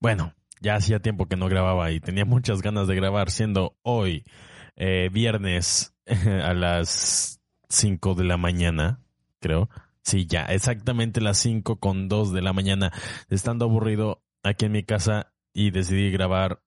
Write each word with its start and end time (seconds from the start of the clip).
Bueno, 0.00 0.34
ya 0.60 0.76
hacía 0.76 1.00
tiempo 1.00 1.26
que 1.26 1.36
no 1.36 1.48
grababa 1.48 1.90
y 1.90 2.00
tenía 2.00 2.24
muchas 2.24 2.62
ganas 2.62 2.86
de 2.86 2.94
grabar, 2.94 3.30
siendo 3.30 3.76
hoy 3.82 4.24
eh, 4.76 5.08
viernes 5.12 5.94
a 6.06 6.54
las 6.54 7.40
5 7.68 8.14
de 8.14 8.24
la 8.24 8.36
mañana, 8.36 9.00
creo. 9.40 9.68
Sí, 10.02 10.26
ya, 10.26 10.44
exactamente 10.44 11.20
las 11.20 11.38
5 11.38 11.80
con 11.80 12.08
2 12.08 12.32
de 12.32 12.42
la 12.42 12.52
mañana, 12.52 12.92
estando 13.28 13.64
aburrido 13.64 14.22
aquí 14.42 14.66
en 14.66 14.72
mi 14.72 14.84
casa 14.84 15.32
y 15.52 15.70
decidí 15.70 16.10
grabar 16.10 16.62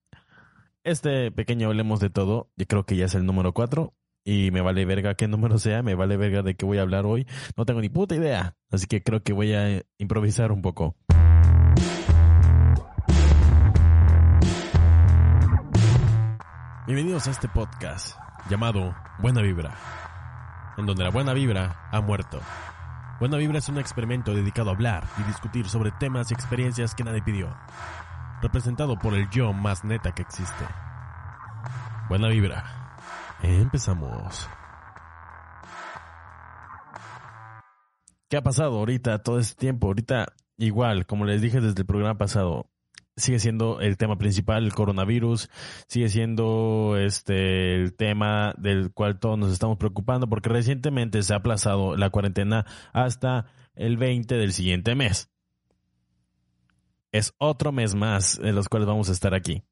este 0.84 1.32
pequeño 1.32 1.68
Hablemos 1.68 2.00
de 2.00 2.09
Todo. 2.09 2.52
Yo 2.58 2.66
creo 2.66 2.86
que 2.86 2.96
ya 2.96 3.06
es 3.06 3.16
el 3.16 3.26
número 3.26 3.54
4 3.54 3.94
y 4.26 4.52
me 4.52 4.62
vale 4.62 4.86
verga 4.86 5.16
qué 5.16 5.28
número 5.28 5.58
sea, 5.58 5.84
me 5.84 5.96
vale 5.96 6.18
verga 6.18 6.42
de 6.42 6.56
qué 6.56 6.66
voy 6.66 6.80
a 6.80 6.82
hablar 6.82 7.06
hoy. 7.06 7.28
No 7.56 7.66
tengo 7.66 7.82
ni 7.82 7.90
puta 7.90 8.16
idea, 8.16 8.58
así 8.72 8.88
que 8.88 9.04
creo 9.04 9.23
que 9.23 9.34
voy 9.34 9.54
a 9.54 9.84
improvisar 9.98 10.52
un 10.52 10.62
poco. 10.62 10.96
Bienvenidos 16.90 17.28
a 17.28 17.30
este 17.30 17.48
podcast 17.48 18.18
llamado 18.50 18.95
Buena 19.20 19.44
Vibra, 19.44 19.78
en 20.76 20.88
donde 20.88 21.04
la 21.04 21.12
buena 21.12 21.34
vibra 21.34 21.88
ha 21.92 22.02
muerto. 22.02 22.42
Buena 23.20 23.38
Vibra 23.38 23.59
es 23.59 23.70
un 23.70 23.78
experimento 23.78 24.34
dedicado 24.34 24.72
a 24.72 24.73
hablar 24.73 25.04
y 25.20 25.22
discutir 25.22 25.70
sobre 25.70 25.92
temas 25.92 26.31
y 26.31 26.34
experiencias 26.34 26.96
que 26.96 27.04
nadie 27.04 27.22
pidió, 27.22 27.56
representado 28.42 28.98
por 28.98 29.14
el 29.14 29.30
yo 29.30 29.54
más 29.54 29.84
neta 29.84 30.16
que 30.16 30.23
existe. 30.23 30.66
Buena 32.09 32.28
Vibra. 32.30 32.98
Empezamos. 33.44 34.50
¿Qué 38.30 38.38
ha 38.38 38.42
pasado 38.42 38.80
ahorita 38.80 39.22
todo 39.22 39.38
este 39.38 39.59
tiempo? 39.59 39.86
Ahorita 39.86 40.34
igual, 40.58 41.06
como 41.06 41.26
les 41.26 41.40
dije 41.40 41.62
desde 41.62 41.81
el 41.81 41.86
programa 41.86 42.18
pasado, 42.18 42.72
sigue 43.20 43.39
siendo 43.39 43.80
el 43.81 43.98
tema 43.98 44.17
principal, 44.17 44.64
el 44.64 44.73
coronavirus, 44.73 45.50
sigue 45.88 46.09
siendo 46.09 46.98
este 46.98 47.75
el 47.75 47.94
tema 47.94 48.53
del 48.58 48.92
cual 48.92 49.20
todos 49.20 49.38
nos 49.38 49.52
estamos 49.52 49.78
preocupando 49.78 50.28
porque 50.28 50.50
recientemente 50.50 51.22
se 51.23 51.34
ha 51.34 51.38
aplazado 51.38 51.95
la 51.95 52.09
cuarentena 52.09 52.66
hasta 52.94 53.45
el 53.75 53.97
20 53.97 54.36
del 54.36 54.53
siguiente 54.53 54.95
mes. 54.95 55.30
Es 57.12 57.34
otro 57.38 57.72
mes 57.72 57.95
más 57.95 58.40
en 58.44 58.56
los 58.56 58.70
cuales 58.70 58.88
vamos 58.88 59.09
a 59.09 59.14
estar 59.14 59.34
aquí. 59.34 59.64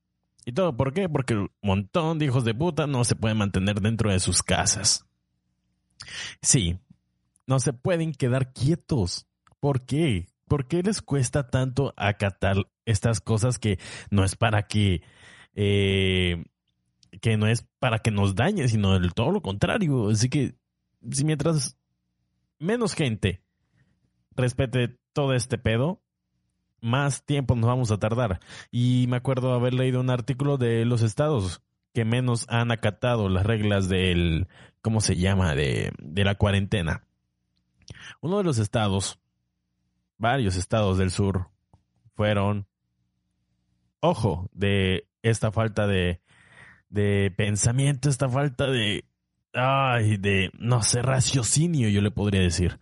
¿Y 0.45 0.53
todo 0.53 0.75
por 0.77 0.93
qué? 0.93 1.09
Porque 1.09 1.35
un 1.35 1.49
montón 1.61 2.19
de 2.19 2.25
hijos 2.25 2.45
de 2.45 2.55
puta 2.55 2.87
no 2.87 3.03
se 3.03 3.15
pueden 3.15 3.37
mantener 3.37 3.81
dentro 3.81 4.11
de 4.11 4.19
sus 4.19 4.41
casas. 4.41 5.05
Sí, 6.41 6.79
no 7.45 7.59
se 7.59 7.73
pueden 7.73 8.13
quedar 8.13 8.53
quietos. 8.53 9.27
¿Por 9.59 9.85
qué? 9.85 10.27
¿Por 10.47 10.67
qué 10.67 10.81
les 10.83 11.01
cuesta 11.01 11.49
tanto 11.49 11.93
acatar 11.97 12.57
estas 12.87 13.21
cosas 13.21 13.59
que 13.59 13.77
no 14.09 14.23
es 14.23 14.35
para 14.35 14.63
que 14.63 15.03
eh, 15.53 16.43
que 17.21 17.37
no 17.37 17.47
es 17.47 17.67
para 17.79 17.99
que 17.99 18.11
nos 18.11 18.35
dañe, 18.35 18.67
sino 18.67 18.99
todo 19.11 19.31
lo 19.31 19.41
contrario. 19.41 20.09
Así 20.09 20.29
que 20.29 20.55
si 21.11 21.23
mientras 21.25 21.77
menos 22.59 22.93
gente 22.93 23.43
respete 24.35 24.97
todo 25.13 25.33
este 25.33 25.57
pedo, 25.57 26.01
más 26.81 27.25
tiempo 27.25 27.55
nos 27.55 27.65
vamos 27.65 27.91
a 27.91 27.97
tardar. 27.97 28.39
Y 28.71 29.05
me 29.09 29.17
acuerdo 29.17 29.53
haber 29.53 29.73
leído 29.73 29.99
un 29.99 30.09
artículo 30.09 30.57
de 30.57 30.85
los 30.85 31.01
estados 31.01 31.61
que 31.93 32.05
menos 32.05 32.45
han 32.49 32.71
acatado 32.71 33.27
las 33.27 33.45
reglas 33.45 33.89
del, 33.89 34.47
¿cómo 34.81 35.01
se 35.01 35.15
llama?, 35.15 35.55
de, 35.55 35.91
de 35.97 36.23
la 36.23 36.35
cuarentena. 36.35 37.03
Uno 38.21 38.37
de 38.37 38.43
los 38.43 38.59
estados, 38.59 39.19
varios 40.17 40.55
estados 40.55 40.99
del 40.99 41.09
sur, 41.09 41.49
fueron 42.13 42.67
ojo, 44.09 44.49
de 44.53 45.07
esta 45.21 45.51
falta 45.51 45.87
de, 45.87 46.21
de 46.89 47.33
pensamiento, 47.35 48.09
esta 48.09 48.29
falta 48.29 48.67
de, 48.67 49.05
ay, 49.53 50.17
de, 50.17 50.51
no 50.57 50.81
sé, 50.81 51.01
raciocinio, 51.01 51.89
yo 51.89 52.01
le 52.01 52.11
podría 52.11 52.41
decir. 52.41 52.79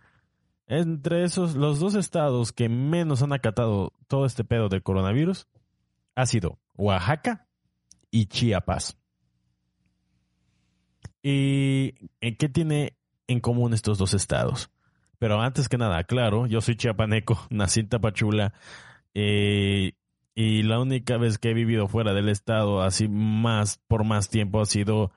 Entre 0.68 1.24
esos, 1.24 1.54
los 1.54 1.78
dos 1.78 1.94
estados 1.94 2.52
que 2.52 2.68
menos 2.68 3.22
han 3.22 3.32
acatado 3.32 3.92
todo 4.08 4.26
este 4.26 4.44
pedo 4.44 4.68
del 4.68 4.82
coronavirus 4.82 5.46
ha 6.16 6.26
sido 6.26 6.58
Oaxaca 6.76 7.46
y 8.10 8.26
Chiapas. 8.26 8.98
¿Y 11.22 11.92
qué 12.38 12.48
tiene 12.48 12.96
en 13.26 13.40
común 13.40 13.74
estos 13.74 13.98
dos 13.98 14.14
estados? 14.14 14.70
Pero 15.18 15.40
antes 15.40 15.68
que 15.68 15.78
nada, 15.78 16.04
claro, 16.04 16.46
yo 16.46 16.60
soy 16.60 16.76
chiapaneco, 16.76 17.38
nací 17.50 17.80
en 17.80 17.88
Tapachula, 17.88 18.54
eh, 19.14 19.92
y 20.38 20.62
la 20.62 20.78
única 20.78 21.16
vez 21.16 21.38
que 21.38 21.50
he 21.50 21.54
vivido 21.54 21.88
fuera 21.88 22.12
del 22.12 22.28
estado 22.28 22.82
así 22.82 23.08
más 23.08 23.80
por 23.88 24.04
más 24.04 24.28
tiempo 24.28 24.60
ha 24.60 24.66
sido 24.66 25.10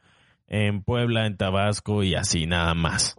en 0.47 0.81
Puebla, 0.81 1.27
en 1.27 1.35
Tabasco 1.35 2.03
y 2.03 2.15
así 2.15 2.47
nada 2.47 2.73
más. 2.73 3.17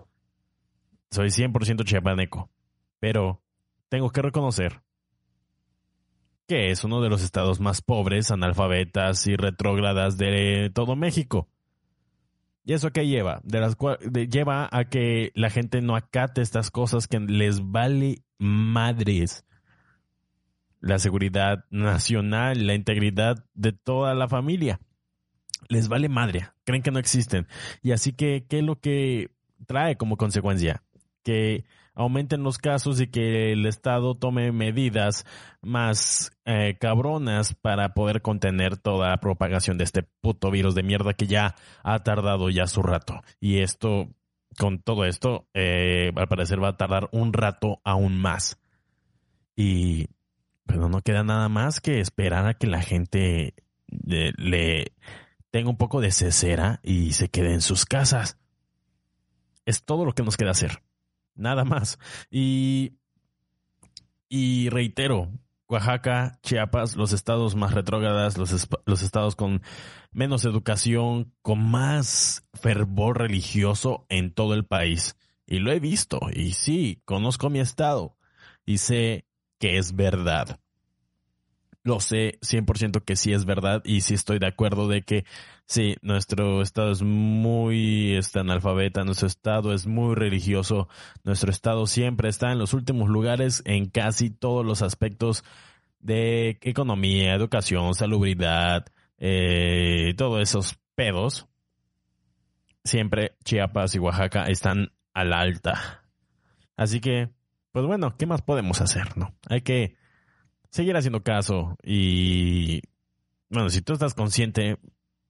Soy 1.10 1.28
100% 1.28 1.84
chiapaneco, 1.84 2.48
pero 3.00 3.42
tengo 3.90 4.10
que 4.10 4.22
reconocer 4.22 4.80
que 6.48 6.70
es 6.70 6.84
uno 6.84 7.02
de 7.02 7.10
los 7.10 7.22
estados 7.22 7.60
más 7.60 7.82
pobres, 7.82 8.30
analfabetas 8.30 9.26
y 9.26 9.36
retrógradas 9.36 10.16
de 10.16 10.70
todo 10.74 10.96
México. 10.96 11.48
¿Y 12.64 12.72
eso 12.72 12.92
qué 12.92 13.06
lleva? 13.06 13.40
De 13.44 13.60
las 13.60 13.76
lleva 14.30 14.70
a 14.72 14.86
que 14.86 15.32
la 15.34 15.50
gente 15.50 15.82
no 15.82 15.96
acate 15.96 16.40
estas 16.40 16.70
cosas 16.70 17.06
que 17.06 17.20
les 17.20 17.60
vale 17.70 18.22
madres 18.38 19.44
la 20.80 20.98
seguridad 20.98 21.64
nacional, 21.70 22.66
la 22.66 22.74
integridad 22.74 23.44
de 23.54 23.72
toda 23.72 24.14
la 24.14 24.28
familia. 24.28 24.80
Les 25.68 25.88
vale 25.88 26.08
madre, 26.08 26.48
creen 26.64 26.82
que 26.82 26.90
no 26.90 26.98
existen. 26.98 27.46
Y 27.82 27.92
así 27.92 28.12
que, 28.12 28.46
¿qué 28.48 28.58
es 28.58 28.64
lo 28.64 28.80
que 28.80 29.30
trae 29.66 29.96
como 29.96 30.16
consecuencia? 30.16 30.82
Que 31.22 31.64
aumenten 31.94 32.42
los 32.42 32.58
casos 32.58 33.00
y 33.00 33.08
que 33.08 33.52
el 33.52 33.66
Estado 33.66 34.16
tome 34.16 34.52
medidas 34.52 35.26
más 35.60 36.32
eh, 36.44 36.76
cabronas 36.80 37.54
para 37.54 37.92
poder 37.94 38.22
contener 38.22 38.78
toda 38.78 39.10
la 39.10 39.20
propagación 39.20 39.76
de 39.76 39.84
este 39.84 40.02
puto 40.20 40.50
virus 40.50 40.74
de 40.74 40.82
mierda 40.82 41.12
que 41.12 41.26
ya 41.26 41.54
ha 41.82 41.98
tardado 42.02 42.48
ya 42.48 42.66
su 42.66 42.82
rato. 42.82 43.20
Y 43.38 43.58
esto, 43.60 44.08
con 44.58 44.80
todo 44.80 45.04
esto, 45.04 45.46
eh, 45.52 46.10
al 46.16 46.28
parecer 46.28 46.62
va 46.62 46.68
a 46.68 46.76
tardar 46.76 47.08
un 47.12 47.32
rato 47.32 47.80
aún 47.84 48.16
más. 48.18 48.58
Y 49.54 50.06
pero 50.70 50.88
no 50.88 51.02
queda 51.02 51.24
nada 51.24 51.48
más 51.48 51.80
que 51.80 51.98
esperar 52.00 52.46
a 52.46 52.54
que 52.54 52.68
la 52.68 52.80
gente 52.80 53.54
le, 53.88 54.92
tenga 55.50 55.68
un 55.68 55.76
poco 55.76 56.00
de 56.00 56.12
cesera 56.12 56.78
y 56.84 57.12
se 57.12 57.28
quede 57.28 57.52
en 57.52 57.60
sus 57.60 57.84
casas. 57.84 58.38
Es 59.66 59.84
todo 59.84 60.04
lo 60.04 60.12
que 60.12 60.22
nos 60.22 60.36
queda 60.36 60.52
hacer. 60.52 60.80
Nada 61.34 61.64
más. 61.64 61.98
Y, 62.30 62.98
y 64.28 64.68
reitero, 64.68 65.32
Oaxaca, 65.66 66.38
Chiapas, 66.42 66.94
los 66.94 67.12
estados 67.12 67.56
más 67.56 67.74
retrógradas, 67.74 68.38
los, 68.38 68.68
los 68.86 69.02
estados 69.02 69.34
con 69.34 69.62
menos 70.12 70.44
educación, 70.44 71.34
con 71.42 71.68
más 71.68 72.46
fervor 72.54 73.18
religioso 73.18 74.06
en 74.08 74.32
todo 74.32 74.54
el 74.54 74.66
país. 74.66 75.16
Y 75.46 75.58
lo 75.58 75.72
he 75.72 75.80
visto. 75.80 76.20
Y 76.32 76.52
sí, 76.52 77.02
conozco 77.04 77.50
mi 77.50 77.58
estado. 77.58 78.16
Y 78.64 78.78
sé 78.78 79.26
que 79.60 79.78
es 79.78 79.94
verdad. 79.94 80.60
Lo 81.82 81.98
sé 82.00 82.38
100% 82.42 83.04
que 83.04 83.16
sí 83.16 83.32
es 83.32 83.46
verdad 83.46 83.82
y 83.84 84.02
sí 84.02 84.14
estoy 84.14 84.38
de 84.38 84.46
acuerdo 84.46 84.86
de 84.86 85.02
que 85.02 85.24
sí, 85.64 85.96
nuestro 86.02 86.60
estado 86.60 86.92
es 86.92 87.02
muy 87.02 88.16
está 88.16 88.40
analfabeta, 88.40 89.02
nuestro 89.04 89.26
estado 89.26 89.72
es 89.72 89.86
muy 89.86 90.14
religioso, 90.14 90.88
nuestro 91.24 91.50
estado 91.50 91.86
siempre 91.86 92.28
está 92.28 92.52
en 92.52 92.58
los 92.58 92.74
últimos 92.74 93.08
lugares 93.08 93.62
en 93.64 93.86
casi 93.86 94.28
todos 94.28 94.64
los 94.64 94.82
aspectos 94.82 95.42
de 96.00 96.58
economía, 96.60 97.34
educación, 97.34 97.94
salubridad, 97.94 98.86
eh, 99.18 100.14
todos 100.16 100.42
esos 100.42 100.78
pedos. 100.94 101.46
Siempre 102.84 103.36
Chiapas 103.44 103.94
y 103.94 103.98
Oaxaca 103.98 104.44
están 104.44 104.92
a 105.12 105.24
la 105.24 105.40
alta. 105.40 106.04
Así 106.76 107.00
que 107.00 107.30
pues 107.72 107.86
bueno, 107.86 108.16
¿qué 108.16 108.26
más 108.26 108.42
podemos 108.42 108.80
hacer, 108.80 109.16
no? 109.16 109.34
Hay 109.48 109.62
que 109.62 109.96
seguir 110.70 110.96
haciendo 110.96 111.22
caso 111.22 111.76
y, 111.82 112.82
bueno, 113.48 113.68
si 113.70 113.82
tú 113.82 113.92
estás 113.92 114.14
consciente, 114.14 114.78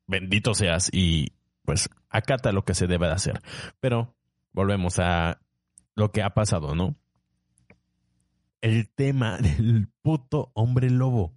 bendito 0.07 0.55
seas 0.55 0.91
y 0.93 1.33
pues 1.65 1.89
acata 2.09 2.53
lo 2.53 2.65
que 2.65 2.75
se 2.75 2.87
debe 2.87 3.07
de 3.07 3.13
hacer. 3.13 3.41
Pero 3.81 4.15
volvemos 4.53 4.99
a 4.99 5.41
lo 5.95 6.13
que 6.13 6.23
ha 6.23 6.31
pasado, 6.31 6.75
¿no? 6.75 6.97
El 8.61 8.89
tema 8.89 9.39
del 9.41 9.89
puto 10.03 10.51
hombre 10.55 10.91
lobo. 10.91 11.35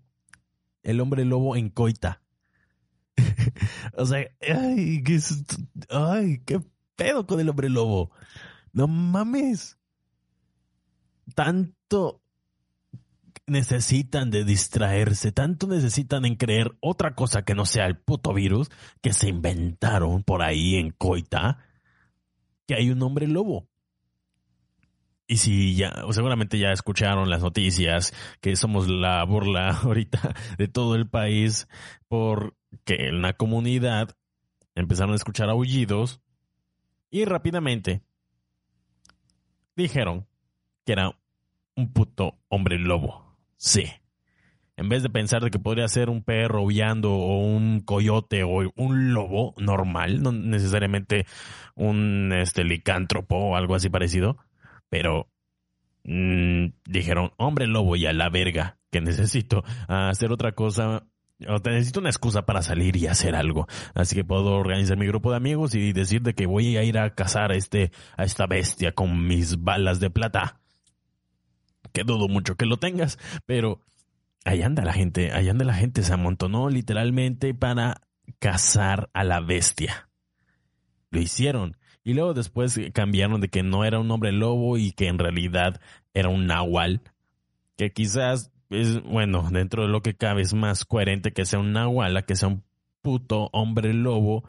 El 0.82 1.00
hombre 1.00 1.24
lobo 1.24 1.56
en 1.56 1.70
coita. 1.70 2.22
o 3.94 4.06
sea, 4.06 4.28
ay 4.42 5.04
qué, 5.04 5.20
ay, 5.90 6.42
qué 6.46 6.60
pedo 6.96 7.26
con 7.26 7.40
el 7.40 7.50
hombre 7.50 7.70
lobo. 7.70 8.12
No 8.74 8.88
mames. 8.88 9.78
Tanto 11.36 12.23
necesitan 13.46 14.32
de 14.32 14.46
distraerse, 14.46 15.32
tanto 15.32 15.68
necesitan 15.68 16.26
en 16.26 16.36
creer 16.36 16.76
otra 16.80 17.16
cosa 17.16 17.44
que 17.44 17.56
no 17.56 17.66
sea 17.66 17.86
el 17.86 17.98
puto 17.98 18.34
virus 18.34 18.70
que 19.02 19.14
se 19.14 19.30
inventaron 19.30 20.24
por 20.24 20.42
ahí 20.42 20.76
en 20.76 20.92
Coita, 20.92 21.60
que 22.68 22.76
hay 22.76 22.90
un 22.90 23.02
hombre 23.02 23.28
lobo. 23.28 23.68
Y 25.28 25.38
si 25.38 25.76
ya, 25.76 25.94
seguramente 26.12 26.60
ya 26.60 26.72
escucharon 26.72 27.30
las 27.30 27.42
noticias 27.42 28.14
que 28.42 28.56
somos 28.56 28.88
la 28.90 29.24
burla 29.24 29.70
ahorita 29.84 30.36
de 30.58 30.68
todo 30.68 30.96
el 30.96 31.10
país 31.10 31.68
porque 32.08 33.08
en 33.08 33.22
la 33.22 33.34
comunidad 33.34 34.16
empezaron 34.76 35.14
a 35.14 35.16
escuchar 35.16 35.50
aullidos 35.50 36.22
y 37.10 37.26
rápidamente 37.26 38.04
dijeron 39.76 40.28
que 40.86 40.94
era 40.94 41.18
un 41.76 41.94
puto 41.94 42.38
hombre 42.50 42.78
lobo. 42.78 43.33
Sí. 43.58 43.86
En 44.76 44.90
vez 44.90 45.04
de 45.04 45.10
pensar 45.10 45.44
de 45.44 45.52
que 45.52 45.60
podría 45.60 45.88
ser 45.88 46.10
un 46.10 46.24
perro 46.24 46.60
aullando 46.60 47.14
o 47.14 47.38
un 47.38 47.82
coyote 47.82 48.44
o 48.44 48.72
un 48.76 49.14
lobo 49.14 49.54
normal, 49.58 50.24
no 50.24 50.32
necesariamente 50.32 51.28
un 51.76 52.34
este, 52.34 52.64
licántropo 52.64 53.36
o 53.36 53.56
algo 53.56 53.76
así 53.76 53.90
parecido, 53.90 54.38
pero 54.90 55.30
mmm, 56.04 56.68
dijeron, 56.86 57.34
hombre 57.38 57.68
lobo 57.68 57.96
y 57.96 58.08
a 58.08 58.14
la 58.14 58.30
verga, 58.30 58.78
que 58.92 59.00
necesito 59.00 59.64
hacer 59.88 60.32
otra 60.32 60.54
cosa 60.54 61.06
o 61.48 61.58
necesito 61.70 62.00
una 62.00 62.10
excusa 62.10 62.46
para 62.46 62.62
salir 62.62 62.96
y 62.96 63.08
hacer 63.08 63.36
algo. 63.36 63.68
Así 63.94 64.16
que 64.16 64.24
puedo 64.24 64.56
organizar 64.56 64.98
mi 64.98 65.06
grupo 65.06 65.32
de 65.32 65.38
amigos 65.38 65.76
y 65.76 65.94
decir 65.94 66.22
de 66.22 66.34
que 66.34 66.46
voy 66.46 66.78
a 66.78 66.84
ir 66.84 66.98
a 66.98 67.14
cazar 67.14 67.52
a, 67.52 67.56
este, 67.56 67.92
a 68.18 68.24
esta 68.24 68.48
bestia 68.48 68.94
con 68.94 69.28
mis 69.28 69.62
balas 69.62 70.00
de 70.00 70.10
plata 70.10 70.63
que 71.94 72.04
dudo 72.04 72.28
mucho 72.28 72.56
que 72.56 72.66
lo 72.66 72.78
tengas, 72.78 73.18
pero 73.46 73.80
ahí 74.46 74.62
anda 74.62 74.84
la 74.84 74.94
gente, 74.94 75.32
ahí 75.32 75.50
anda 75.50 75.64
la 75.64 75.74
gente, 75.74 76.04
se 76.04 76.14
amontonó 76.14 76.70
literalmente 76.70 77.54
para 77.54 78.02
cazar 78.40 79.10
a 79.14 79.24
la 79.24 79.40
bestia. 79.40 80.10
Lo 81.12 81.20
hicieron. 81.20 81.78
Y 82.04 82.14
luego 82.14 82.34
después 82.34 82.80
cambiaron 82.94 83.40
de 83.40 83.48
que 83.48 83.64
no 83.64 83.86
era 83.86 84.00
un 84.00 84.12
hombre 84.12 84.32
lobo 84.32 84.78
y 84.78 84.92
que 84.92 85.08
en 85.08 85.20
realidad 85.20 85.80
era 86.14 86.30
un 86.30 86.48
nahual. 86.48 87.02
Que 87.78 87.94
quizás 87.94 88.52
es, 88.70 89.02
bueno, 89.04 89.48
dentro 89.52 89.84
de 89.84 89.90
lo 89.90 90.02
que 90.02 90.16
cabe 90.16 90.42
es 90.42 90.54
más 90.54 90.84
coherente 90.84 91.32
que 91.32 91.46
sea 91.46 91.60
un 91.60 91.72
nahual 91.72 92.18
a 92.18 92.24
que 92.24 92.36
sea 92.36 92.50
un 92.50 92.64
puto 93.02 93.50
hombre 93.54 93.94
lobo. 93.94 94.44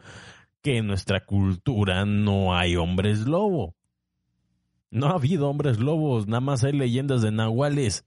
Que 0.62 0.78
en 0.78 0.86
nuestra 0.86 1.24
cultura 1.24 2.04
no 2.06 2.56
hay 2.56 2.74
hombres 2.76 3.20
lobo. 3.20 3.76
No 4.94 5.08
ha 5.08 5.14
habido 5.14 5.50
hombres 5.50 5.80
lobos, 5.80 6.28
nada 6.28 6.40
más 6.40 6.62
hay 6.62 6.72
leyendas 6.72 7.20
de 7.20 7.32
nahuales. 7.32 8.06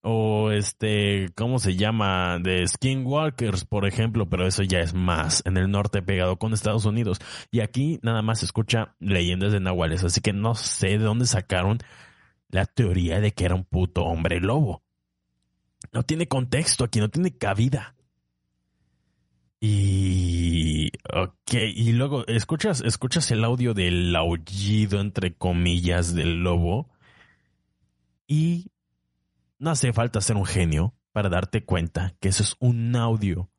O 0.00 0.52
este, 0.52 1.26
¿cómo 1.34 1.58
se 1.58 1.74
llama? 1.74 2.38
De 2.38 2.64
skinwalkers, 2.68 3.64
por 3.64 3.84
ejemplo, 3.84 4.28
pero 4.28 4.46
eso 4.46 4.62
ya 4.62 4.78
es 4.78 4.94
más 4.94 5.42
en 5.44 5.56
el 5.56 5.72
norte 5.72 6.00
pegado 6.00 6.36
con 6.36 6.52
Estados 6.52 6.84
Unidos. 6.84 7.18
Y 7.50 7.62
aquí 7.62 7.98
nada 8.04 8.22
más 8.22 8.38
se 8.38 8.44
escucha 8.44 8.94
leyendas 9.00 9.50
de 9.50 9.58
nahuales, 9.58 10.04
así 10.04 10.20
que 10.20 10.32
no 10.32 10.54
sé 10.54 10.86
de 10.86 10.98
dónde 10.98 11.26
sacaron 11.26 11.78
la 12.48 12.64
teoría 12.64 13.18
de 13.18 13.32
que 13.32 13.46
era 13.46 13.56
un 13.56 13.64
puto 13.64 14.04
hombre 14.04 14.38
lobo. 14.38 14.84
No 15.92 16.04
tiene 16.04 16.28
contexto 16.28 16.84
aquí, 16.84 17.00
no 17.00 17.08
tiene 17.08 17.36
cabida. 17.36 17.96
Y. 19.60 20.90
Ok, 21.12 21.54
y 21.54 21.92
luego 21.92 22.26
escuchas, 22.26 22.80
escuchas 22.82 23.30
el 23.30 23.44
audio 23.44 23.74
del 23.74 24.14
aullido, 24.14 25.00
entre 25.00 25.34
comillas, 25.34 26.14
del 26.14 26.42
lobo. 26.42 26.90
Y 28.26 28.70
no 29.58 29.70
hace 29.70 29.92
falta 29.92 30.20
ser 30.20 30.36
un 30.36 30.44
genio 30.44 30.94
para 31.12 31.28
darte 31.28 31.64
cuenta 31.64 32.14
que 32.20 32.28
eso 32.28 32.42
es 32.42 32.56
un 32.60 32.94
audio 32.94 33.50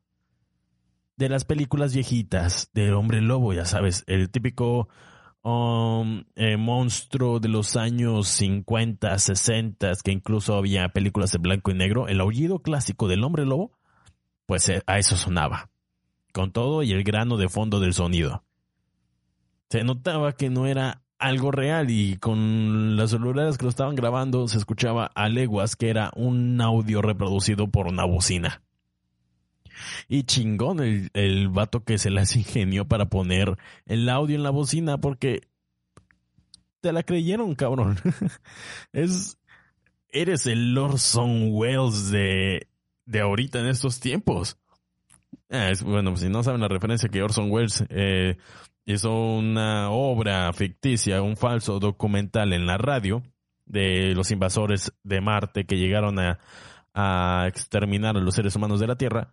de 1.16 1.28
las 1.28 1.44
películas 1.44 1.92
viejitas 1.94 2.70
del 2.72 2.94
hombre 2.94 3.20
lobo, 3.20 3.52
ya 3.52 3.66
sabes, 3.66 4.04
el 4.06 4.30
típico 4.30 4.88
um, 5.42 6.24
eh, 6.36 6.56
monstruo 6.56 7.40
de 7.40 7.48
los 7.48 7.76
años 7.76 8.28
50, 8.28 9.18
60, 9.18 9.92
que 10.02 10.12
incluso 10.12 10.54
había 10.54 10.88
películas 10.90 11.32
de 11.32 11.38
blanco 11.38 11.72
y 11.72 11.74
negro. 11.74 12.08
El 12.08 12.20
aullido 12.20 12.60
clásico 12.60 13.06
del 13.08 13.24
hombre 13.24 13.44
lobo, 13.44 13.72
pues 14.46 14.68
eh, 14.70 14.82
a 14.86 14.98
eso 14.98 15.16
sonaba 15.16 15.68
con 16.32 16.52
todo 16.52 16.82
y 16.82 16.92
el 16.92 17.04
grano 17.04 17.36
de 17.36 17.48
fondo 17.48 17.80
del 17.80 17.94
sonido. 17.94 18.44
Se 19.68 19.84
notaba 19.84 20.32
que 20.32 20.50
no 20.50 20.66
era 20.66 21.02
algo 21.18 21.50
real 21.50 21.90
y 21.90 22.16
con 22.16 22.96
las 22.96 23.10
celulares 23.10 23.58
que 23.58 23.64
lo 23.64 23.70
estaban 23.70 23.94
grabando 23.94 24.48
se 24.48 24.58
escuchaba 24.58 25.10
a 25.14 25.28
leguas 25.28 25.76
que 25.76 25.90
era 25.90 26.10
un 26.16 26.60
audio 26.60 27.02
reproducido 27.02 27.68
por 27.68 27.86
una 27.86 28.04
bocina. 28.04 28.62
Y 30.08 30.24
chingón 30.24 30.80
el, 30.80 31.10
el 31.14 31.48
vato 31.48 31.84
que 31.84 31.98
se 31.98 32.10
las 32.10 32.34
ingenió 32.36 32.86
para 32.86 33.06
poner 33.06 33.56
el 33.86 34.08
audio 34.08 34.36
en 34.36 34.42
la 34.42 34.50
bocina 34.50 34.98
porque 34.98 35.42
te 36.80 36.92
la 36.92 37.02
creyeron, 37.02 37.54
cabrón. 37.54 37.98
es, 38.92 39.38
eres 40.08 40.46
el 40.46 40.76
Orson 40.76 41.50
Welles 41.52 42.10
de, 42.10 42.68
de 43.06 43.20
ahorita 43.20 43.60
en 43.60 43.66
estos 43.66 44.00
tiempos. 44.00 44.56
Ah, 45.50 45.72
bueno, 45.84 46.16
si 46.16 46.28
no 46.28 46.42
saben 46.42 46.60
la 46.60 46.68
referencia 46.68 47.08
que 47.08 47.22
Orson 47.22 47.50
Welles 47.50 47.84
eh, 47.88 48.36
hizo 48.84 49.12
una 49.12 49.90
obra 49.90 50.52
ficticia, 50.52 51.22
un 51.22 51.36
falso 51.36 51.80
documental 51.80 52.52
en 52.52 52.66
la 52.66 52.78
radio 52.78 53.22
de 53.66 54.14
los 54.14 54.30
invasores 54.30 54.92
de 55.02 55.20
Marte 55.20 55.64
que 55.64 55.76
llegaron 55.76 56.18
a, 56.20 56.38
a 56.94 57.46
exterminar 57.48 58.16
a 58.16 58.20
los 58.20 58.34
seres 58.34 58.54
humanos 58.54 58.80
de 58.80 58.86
la 58.86 58.96
Tierra 58.96 59.32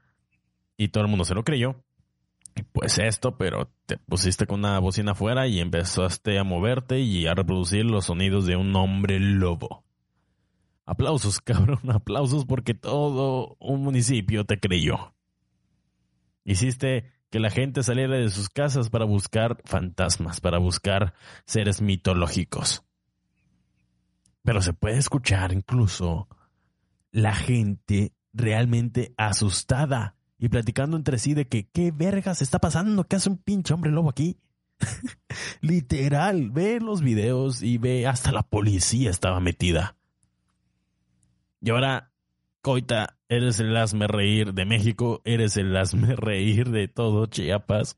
y 0.76 0.90
todo 0.90 1.04
el 1.04 1.10
mundo 1.10 1.26
se 1.26 1.36
lo 1.36 1.44
creyó. 1.44 1.84
Pues 2.72 2.98
esto, 2.98 3.38
pero 3.38 3.70
te 3.86 3.98
pusiste 3.98 4.48
con 4.48 4.60
una 4.60 4.80
bocina 4.80 5.12
afuera 5.12 5.48
y 5.48 5.60
empezaste 5.60 6.40
a 6.40 6.44
moverte 6.44 7.00
y 7.00 7.28
a 7.28 7.36
reproducir 7.36 7.86
los 7.86 8.06
sonidos 8.06 8.48
de 8.48 8.56
un 8.56 8.76
hombre 8.76 9.20
lobo. 9.20 9.84
Aplausos, 10.86 11.42
cabrón, 11.42 11.92
aplausos 11.92 12.46
porque 12.46 12.74
todo 12.74 13.58
un 13.60 13.84
municipio 13.84 14.46
te 14.46 14.60
creyó. 14.60 15.14
Hiciste 16.48 17.12
que 17.30 17.42
la 17.42 17.50
gente 17.50 17.84
saliera 17.84 18.16
de 18.16 18.30
sus 18.30 18.48
casas 18.48 18.90
para 18.90 19.04
buscar 19.04 19.58
fantasmas, 19.66 20.40
para 20.40 20.60
buscar 20.60 21.14
seres 21.46 21.82
mitológicos. 21.82 22.86
Pero 24.44 24.62
se 24.62 24.72
puede 24.72 24.98
escuchar 24.98 25.52
incluso 25.52 26.30
la 27.12 27.36
gente 27.36 28.14
realmente 28.32 29.14
asustada 29.18 30.16
y 30.40 30.48
platicando 30.48 30.96
entre 30.96 31.20
sí 31.20 31.34
de 31.34 31.50
que 31.50 31.68
qué 31.68 31.92
vergas 31.92 32.42
está 32.42 32.60
pasando, 32.60 33.04
qué 33.04 33.18
hace 33.18 33.30
un 33.30 33.40
pinche 33.40 33.74
hombre 33.74 33.92
lobo 33.92 34.10
aquí. 34.10 34.40
Literal, 35.60 36.50
ve 36.52 36.80
los 36.80 37.02
videos 37.02 37.62
y 37.62 37.78
ve 37.78 38.08
hasta 38.08 38.32
la 38.32 38.44
policía 38.44 39.10
estaba 39.10 39.42
metida. 39.42 39.98
Y 41.60 41.72
ahora 41.72 42.14
Coita, 42.68 43.18
eres 43.30 43.62
el 43.62 43.78
hazme 43.78 44.08
reír 44.08 44.54
de 44.54 44.66
México, 44.66 45.22
eres 45.24 45.56
el 45.56 45.74
hazme 45.78 46.16
reír 46.18 46.70
de 46.70 46.90
todo 46.90 47.26
Chiapas. 47.26 47.98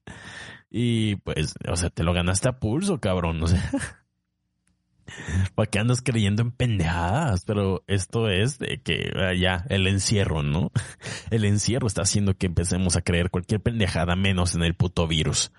Y 0.69 1.15
pues, 1.15 1.55
o 1.67 1.75
sea, 1.75 1.89
te 1.89 2.03
lo 2.03 2.13
ganaste 2.13 2.49
a 2.49 2.59
pulso, 2.59 2.99
cabrón. 2.99 3.41
O 3.41 3.47
sea, 3.47 3.67
¿para 5.55 5.65
qué 5.71 5.79
andas 5.79 6.03
creyendo 6.03 6.43
en 6.43 6.51
pendejadas? 6.51 7.45
Pero 7.45 7.83
esto 7.88 8.29
es 8.29 8.59
de 8.59 8.79
que 8.83 9.11
ah, 9.15 9.33
ya, 9.33 9.65
el 9.69 9.88
encierro, 9.88 10.43
¿no? 10.43 10.71
El 11.31 11.45
encierro 11.45 11.88
está 11.88 12.03
haciendo 12.03 12.38
que 12.38 12.45
empecemos 12.45 12.95
a 12.95 13.01
creer 13.01 13.31
cualquier 13.31 13.61
pendejada 13.61 14.15
menos 14.15 14.53
en 14.53 14.61
el 14.61 14.75
puto 14.75 15.07
virus. 15.07 15.51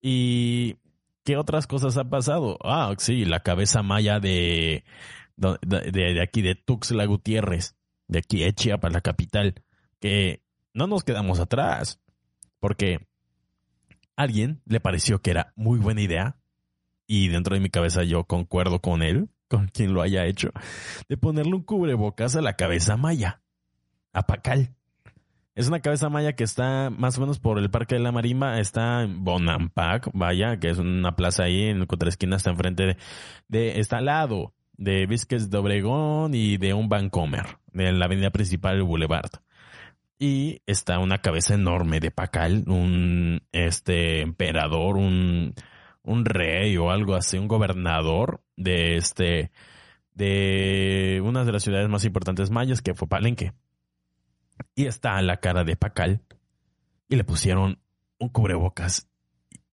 Y 0.00 0.76
¿qué 1.22 1.36
otras 1.36 1.66
cosas 1.66 1.98
han 1.98 2.08
pasado? 2.08 2.56
Ah, 2.64 2.94
sí, 2.96 3.26
la 3.26 3.40
cabeza 3.40 3.82
maya 3.82 4.20
de 4.20 4.84
de, 5.36 6.22
aquí 6.22 6.42
de 6.42 6.54
Tuxtla 6.54 7.04
Gutiérrez, 7.06 7.76
de 8.08 8.18
aquí 8.18 8.40
de 8.40 8.52
Chiapas, 8.52 8.92
la 8.92 9.00
capital, 9.00 9.54
que 10.00 10.42
no 10.72 10.86
nos 10.86 11.04
quedamos 11.04 11.40
atrás, 11.40 12.00
porque 12.60 13.06
alguien 14.16 14.60
le 14.66 14.80
pareció 14.80 15.20
que 15.20 15.30
era 15.30 15.52
muy 15.56 15.78
buena 15.78 16.02
idea 16.02 16.36
y 17.06 17.28
dentro 17.28 17.54
de 17.54 17.60
mi 17.60 17.70
cabeza 17.70 18.02
yo 18.04 18.24
concuerdo 18.24 18.80
con 18.80 19.02
él, 19.02 19.28
con 19.48 19.68
quien 19.68 19.92
lo 19.92 20.02
haya 20.02 20.26
hecho, 20.26 20.50
de 21.08 21.16
ponerle 21.16 21.54
un 21.54 21.62
cubrebocas 21.62 22.36
a 22.36 22.42
la 22.42 22.56
cabeza 22.56 22.96
maya, 22.96 23.42
a 24.12 24.26
Pacal. 24.26 24.74
Es 25.54 25.68
una 25.68 25.78
cabeza 25.80 26.08
maya 26.08 26.34
que 26.34 26.42
está 26.42 26.90
más 26.90 27.16
o 27.16 27.20
menos 27.20 27.38
por 27.38 27.58
el 27.58 27.70
Parque 27.70 27.94
de 27.94 28.00
la 28.00 28.10
Marimba, 28.10 28.58
está 28.58 29.02
en 29.02 29.22
Bonampak, 29.22 30.10
vaya, 30.12 30.58
que 30.58 30.70
es 30.70 30.78
una 30.78 31.14
plaza 31.14 31.44
ahí 31.44 31.68
en 31.68 31.82
otra 31.82 32.08
esquina, 32.08 32.36
está 32.36 32.50
enfrente 32.50 32.84
de, 32.84 32.96
de 33.46 33.78
está 33.78 34.00
lado 34.00 34.52
de 34.76 35.06
Vizques 35.06 35.50
de 35.50 35.58
Obregón 35.58 36.34
y 36.34 36.56
de 36.56 36.74
un 36.74 36.88
Vancomer, 36.88 37.58
de 37.72 37.92
la 37.92 38.06
avenida 38.06 38.30
principal 38.30 38.76
del 38.76 38.84
Boulevard. 38.84 39.30
Y 40.18 40.62
está 40.66 40.98
una 40.98 41.18
cabeza 41.18 41.54
enorme 41.54 42.00
de 42.00 42.10
Pacal, 42.10 42.64
un 42.66 43.42
este 43.52 44.20
emperador, 44.20 44.96
un, 44.96 45.54
un 46.02 46.24
rey 46.24 46.76
o 46.76 46.90
algo 46.90 47.14
así, 47.14 47.36
un 47.38 47.48
gobernador 47.48 48.42
de 48.56 48.96
este 48.96 49.50
de 50.14 51.20
una 51.24 51.44
de 51.44 51.52
las 51.52 51.64
ciudades 51.64 51.88
más 51.88 52.04
importantes 52.04 52.50
mayas 52.50 52.80
que 52.80 52.94
fue 52.94 53.08
Palenque. 53.08 53.52
Y 54.76 54.86
está 54.86 55.20
la 55.22 55.38
cara 55.38 55.64
de 55.64 55.76
Pacal 55.76 56.22
y 57.08 57.16
le 57.16 57.24
pusieron 57.24 57.80
un 58.18 58.28
cubrebocas 58.28 59.08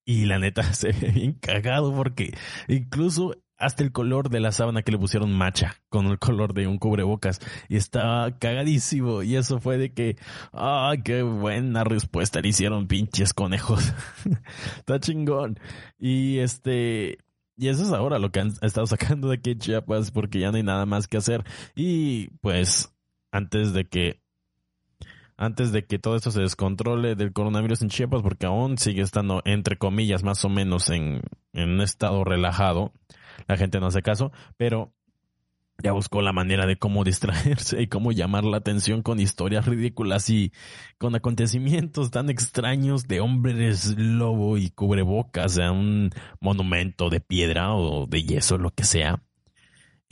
y 0.05 0.25
la 0.25 0.39
neta 0.39 0.63
se 0.73 0.91
ve 0.91 1.11
bien 1.11 1.33
cagado 1.33 1.93
porque 1.93 2.33
incluso 2.67 3.35
hasta 3.61 3.83
el 3.83 3.91
color 3.91 4.29
de 4.29 4.39
la 4.39 4.51
sábana 4.51 4.81
que 4.81 4.91
le 4.91 4.97
pusieron 4.97 5.31
macha 5.31 5.77
con 5.89 6.07
el 6.07 6.19
color 6.19 6.53
de 6.53 6.67
un 6.67 6.77
cubrebocas. 6.77 7.39
Y 7.69 7.77
estaba 7.77 8.37
cagadísimo. 8.37 9.23
Y 9.23 9.35
eso 9.35 9.59
fue 9.59 9.77
de 9.77 9.93
que 9.93 10.17
ah 10.51 10.93
qué 11.03 11.21
buena 11.21 11.83
respuesta 11.83 12.41
le 12.41 12.49
hicieron 12.49 12.87
pinches 12.87 13.33
conejos 13.33 13.93
está 14.77 14.99
chingón. 14.99 15.59
Y 15.99 16.39
este 16.39 17.19
y 17.57 17.67
eso 17.69 17.83
es 17.83 17.91
ahora 17.91 18.17
lo 18.17 18.31
que 18.31 18.39
han 18.39 18.53
estado 18.61 18.87
sacando 18.87 19.29
de 19.29 19.35
aquí 19.35 19.55
Chiapas 19.55 20.11
porque 20.11 20.39
ya 20.39 20.51
no 20.51 20.57
hay 20.57 20.63
nada 20.63 20.85
más 20.85 21.07
que 21.07 21.17
hacer. 21.17 21.43
Y 21.75 22.29
pues 22.41 22.93
antes 23.31 23.73
de 23.73 23.85
que 23.85 24.19
antes 25.37 25.71
de 25.71 25.85
que 25.85 25.97
todo 25.97 26.15
esto 26.15 26.29
se 26.29 26.41
descontrole 26.41 27.15
del 27.15 27.33
coronavirus 27.33 27.81
en 27.81 27.89
Chiapas, 27.89 28.21
porque 28.21 28.45
aún 28.45 28.77
sigue 28.77 29.01
estando, 29.01 29.41
entre 29.43 29.75
comillas, 29.75 30.23
más 30.23 30.45
o 30.45 30.49
menos 30.49 30.91
en, 30.91 31.21
en 31.53 31.69
un 31.69 31.81
estado 31.81 32.23
relajado, 32.23 32.93
la 33.47 33.57
gente 33.57 33.79
no 33.79 33.87
hace 33.87 34.01
caso, 34.01 34.31
pero 34.57 34.93
ya 35.83 35.91
buscó 35.93 36.21
la 36.21 36.33
manera 36.33 36.65
de 36.65 36.77
cómo 36.77 37.03
distraerse 37.05 37.81
y 37.81 37.87
cómo 37.87 38.11
llamar 38.11 38.43
la 38.43 38.57
atención 38.57 39.01
con 39.01 39.19
historias 39.19 39.65
ridículas 39.65 40.29
y 40.29 40.51
con 40.97 41.15
acontecimientos 41.15 42.11
tan 42.11 42.29
extraños 42.29 43.07
de 43.07 43.19
hombres 43.19 43.95
lobo 43.97 44.57
y 44.57 44.69
cubrebocas 44.69 45.57
a 45.59 45.71
un 45.71 46.11
monumento 46.39 47.09
de 47.09 47.19
piedra 47.19 47.73
o 47.73 48.05
de 48.07 48.23
yeso, 48.23 48.57
lo 48.57 48.71
que 48.71 48.83
sea. 48.83 49.21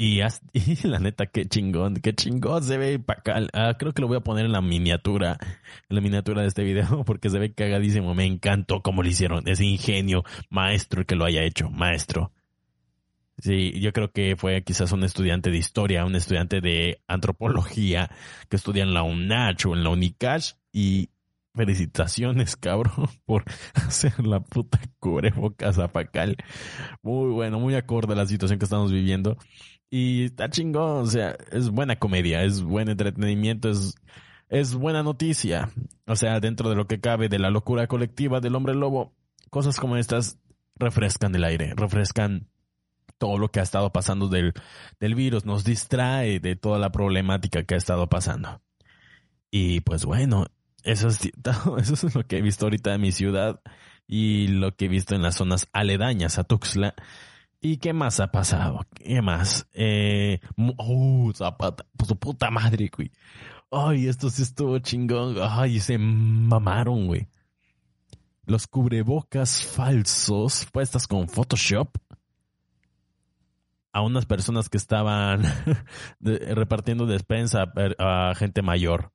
Y, 0.01 0.21
la 0.87 0.99
neta, 0.99 1.25
qué 1.25 1.45
chingón, 1.45 1.95
qué 1.95 2.15
chingón 2.15 2.63
se 2.63 2.77
ve 2.77 2.99
Pacal. 2.99 3.49
Ah, 3.51 3.75
creo 3.77 3.93
que 3.93 4.01
lo 4.01 4.07
voy 4.07 4.15
a 4.15 4.21
poner 4.21 4.45
en 4.45 4.53
la 4.53 4.61
miniatura, 4.61 5.37
en 5.89 5.95
la 5.95 5.99
miniatura 5.99 6.41
de 6.41 6.47
este 6.47 6.63
video, 6.63 7.03
porque 7.05 7.29
se 7.29 7.37
ve 7.37 7.53
cagadísimo. 7.53 8.15
Me 8.15 8.25
encantó 8.25 8.81
cómo 8.81 9.03
lo 9.03 9.09
hicieron. 9.09 9.45
Ese 9.45 9.65
ingenio, 9.65 10.23
maestro 10.49 11.01
el 11.01 11.05
que 11.05 11.15
lo 11.17 11.25
haya 11.25 11.43
hecho, 11.43 11.69
maestro. 11.69 12.31
Sí, 13.41 13.79
yo 13.79 13.93
creo 13.93 14.11
que 14.11 14.35
fue 14.35 14.63
quizás 14.63 14.91
un 14.91 15.03
estudiante 15.03 15.49
de 15.49 15.57
historia, 15.57 16.05
un 16.05 16.15
estudiante 16.15 16.59
de 16.59 17.01
antropología 17.07 18.09
que 18.49 18.57
estudia 18.57 18.83
en 18.83 18.93
la 18.93 19.03
UNACH 19.03 19.67
o 19.67 19.75
en 19.75 19.83
la 19.83 19.89
UNICASH 19.89 20.53
y 20.73 21.09
felicitaciones, 21.55 22.55
cabrón, 22.57 23.07
por 23.25 23.45
hacer 23.73 24.25
la 24.25 24.41
puta 24.41 24.79
cubrebocas 24.99 25.79
a 25.79 25.87
Pacal. 25.87 26.35
Muy 27.01 27.31
bueno, 27.31 27.59
muy 27.59 27.75
acorde 27.75 28.13
a 28.13 28.17
la 28.17 28.25
situación 28.25 28.59
que 28.59 28.65
estamos 28.65 28.91
viviendo. 28.91 29.37
Y 29.89 30.25
está 30.25 30.49
chingón, 30.49 31.03
o 31.03 31.05
sea, 31.07 31.35
es 31.51 31.69
buena 31.69 31.97
comedia, 31.97 32.43
es 32.43 32.61
buen 32.61 32.89
entretenimiento, 32.89 33.69
es, 33.69 33.95
es 34.49 34.75
buena 34.75 35.01
noticia. 35.01 35.71
O 36.05 36.15
sea, 36.15 36.39
dentro 36.39 36.69
de 36.69 36.75
lo 36.75 36.87
que 36.87 36.99
cabe 36.99 37.29
de 37.29 37.39
la 37.39 37.49
locura 37.49 37.87
colectiva 37.87 38.39
del 38.39 38.55
hombre 38.55 38.75
lobo, 38.75 39.13
cosas 39.49 39.79
como 39.79 39.97
estas 39.97 40.37
refrescan 40.75 41.33
el 41.35 41.43
aire, 41.43 41.73
refrescan 41.75 42.47
todo 43.17 43.37
lo 43.37 43.49
que 43.49 43.59
ha 43.59 43.63
estado 43.63 43.91
pasando 43.91 44.27
del, 44.27 44.53
del 44.99 45.15
virus, 45.15 45.45
nos 45.45 45.63
distrae 45.63 46.39
de 46.39 46.55
toda 46.55 46.79
la 46.79 46.91
problemática 46.91 47.63
que 47.63 47.75
ha 47.75 47.77
estado 47.77 48.07
pasando. 48.07 48.61
Y 49.51 49.81
pues 49.81 50.05
bueno, 50.05 50.45
eso 50.83 51.07
es, 51.07 51.19
eso 51.77 52.07
es 52.07 52.15
lo 52.15 52.25
que 52.25 52.37
he 52.37 52.41
visto 52.41 52.65
ahorita 52.65 52.93
en 52.93 53.01
mi 53.01 53.11
ciudad 53.11 53.61
y 54.07 54.47
lo 54.47 54.75
que 54.75 54.85
he 54.85 54.89
visto 54.89 55.15
en 55.15 55.21
las 55.21 55.35
zonas 55.35 55.67
aledañas 55.73 56.39
a 56.39 56.43
Tuxtla. 56.43 56.95
¿Y 57.61 57.77
qué 57.77 57.91
más 57.91 58.19
ha 58.21 58.31
pasado? 58.31 58.85
¿Qué 58.95 59.21
más? 59.21 59.67
Eh, 59.73 60.39
oh, 60.77 61.31
Zapata, 61.35 61.85
pues 61.97 62.07
su 62.07 62.15
puta 62.17 62.49
madre, 62.49 62.89
güey. 62.95 63.11
Ay, 63.69 64.07
esto 64.07 64.29
sí 64.29 64.43
estuvo 64.43 64.79
chingón. 64.79 65.35
Ay, 65.41 65.79
se 65.79 65.97
mamaron, 65.97 67.07
güey. 67.07 67.27
Los 68.45 68.65
cubrebocas 68.65 69.63
falsos 69.63 70.65
puestas 70.71 71.05
con 71.05 71.27
Photoshop 71.27 71.89
a 73.99 74.01
unas 74.01 74.25
personas 74.25 74.69
que 74.69 74.77
estaban 74.77 75.43
repartiendo 76.19 77.05
despensa 77.05 77.71
a, 77.99 78.33
gente 78.35 78.61
mayor. 78.61 79.11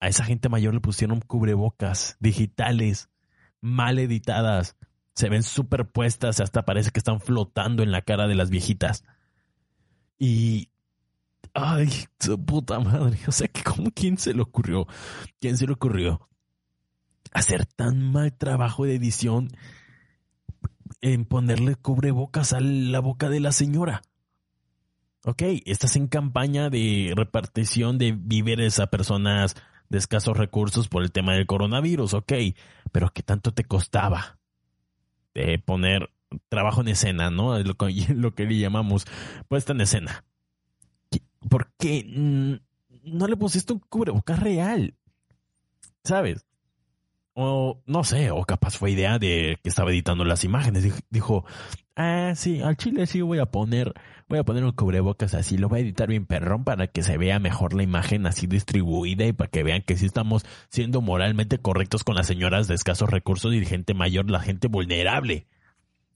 A 0.00 0.08
esa 0.08 0.24
gente 0.24 0.48
mayor 0.48 0.74
le 0.74 0.80
pusieron 0.80 1.20
cubrebocas 1.20 2.16
digitales, 2.18 3.10
mal 3.60 3.98
editadas. 3.98 4.76
Se 5.14 5.28
ven 5.28 5.42
superpuestas, 5.42 6.40
hasta 6.40 6.64
parece 6.64 6.90
que 6.90 7.00
están 7.00 7.20
flotando 7.20 7.82
en 7.82 7.92
la 7.92 8.02
cara 8.02 8.26
de 8.26 8.34
las 8.34 8.50
viejitas. 8.50 9.04
Y. 10.18 10.70
Ay, 11.52 11.90
su 12.18 12.42
puta 12.42 12.80
madre. 12.80 13.18
O 13.28 13.32
sea, 13.32 13.48
que 13.48 13.62
como 13.62 13.90
quién 13.90 14.16
se 14.16 14.32
le 14.32 14.40
ocurrió. 14.40 14.86
¿Quién 15.40 15.58
se 15.58 15.66
le 15.66 15.74
ocurrió? 15.74 16.28
Hacer 17.32 17.66
tan 17.66 18.10
mal 18.10 18.32
trabajo 18.32 18.86
de 18.86 18.94
edición 18.94 19.50
en 21.00 21.24
ponerle 21.24 21.76
cubrebocas 21.76 22.52
a 22.52 22.60
la 22.60 23.00
boca 23.00 23.28
de 23.28 23.40
la 23.40 23.52
señora. 23.52 24.02
Ok, 25.24 25.42
estás 25.66 25.96
en 25.96 26.08
campaña 26.08 26.70
de 26.70 27.12
repartición 27.14 27.98
de 27.98 28.12
víveres 28.12 28.80
a 28.80 28.86
personas 28.88 29.54
de 29.90 29.98
escasos 29.98 30.36
recursos 30.36 30.88
por 30.88 31.02
el 31.02 31.12
tema 31.12 31.34
del 31.34 31.46
coronavirus, 31.46 32.14
ok, 32.14 32.32
pero 32.92 33.10
¿qué 33.12 33.22
tanto 33.22 33.52
te 33.52 33.64
costaba 33.64 34.38
de 35.34 35.58
poner 35.58 36.10
trabajo 36.48 36.80
en 36.80 36.88
escena, 36.88 37.30
¿no? 37.30 37.58
Lo 37.58 37.76
lo 38.14 38.34
que 38.34 38.44
le 38.44 38.58
llamamos 38.58 39.06
puesta 39.48 39.72
en 39.72 39.82
escena. 39.82 40.24
¿Por 41.48 41.72
qué 41.78 42.04
no 43.04 43.26
le 43.26 43.36
pusiste 43.36 43.72
un 43.72 43.80
cubrebocas 43.80 44.38
real? 44.38 44.94
¿Sabes? 46.04 46.46
No 47.86 48.04
sé, 48.04 48.30
o 48.30 48.44
capaz 48.44 48.76
fue 48.76 48.90
idea 48.90 49.18
de 49.18 49.58
que 49.62 49.68
estaba 49.68 49.90
editando 49.90 50.24
las 50.24 50.44
imágenes. 50.44 50.86
Dijo, 51.10 51.44
ah, 51.96 52.32
sí, 52.34 52.60
al 52.60 52.76
chile 52.76 53.06
sí 53.06 53.20
voy 53.22 53.38
a 53.38 53.46
poner, 53.46 53.92
voy 54.28 54.38
a 54.38 54.44
poner 54.44 54.64
un 54.64 54.72
cubrebocas 54.72 55.34
así, 55.34 55.56
lo 55.56 55.68
voy 55.68 55.80
a 55.80 55.82
editar 55.82 56.08
bien 56.08 56.26
perrón 56.26 56.64
para 56.64 56.86
que 56.86 57.02
se 57.02 57.16
vea 57.16 57.38
mejor 57.38 57.74
la 57.74 57.82
imagen 57.82 58.26
así 58.26 58.46
distribuida 58.46 59.26
y 59.26 59.32
para 59.32 59.50
que 59.50 59.62
vean 59.62 59.82
que 59.82 59.96
sí 59.96 60.06
estamos 60.06 60.44
siendo 60.68 61.00
moralmente 61.00 61.58
correctos 61.58 62.04
con 62.04 62.14
las 62.14 62.26
señoras 62.26 62.68
de 62.68 62.74
escasos 62.74 63.10
recursos 63.10 63.54
y 63.54 63.64
gente 63.64 63.94
mayor, 63.94 64.30
la 64.30 64.40
gente 64.40 64.68
vulnerable 64.68 65.46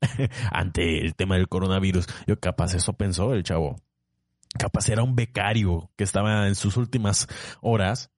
ante 0.50 1.00
el 1.00 1.14
tema 1.14 1.36
del 1.36 1.48
coronavirus. 1.48 2.06
Yo 2.26 2.38
capaz 2.38 2.74
eso 2.74 2.92
pensó 2.92 3.34
el 3.34 3.42
chavo. 3.42 3.80
Capaz 4.58 4.88
era 4.88 5.02
un 5.02 5.16
becario 5.16 5.90
que 5.96 6.04
estaba 6.04 6.46
en 6.46 6.54
sus 6.54 6.76
últimas 6.76 7.26
horas 7.60 8.13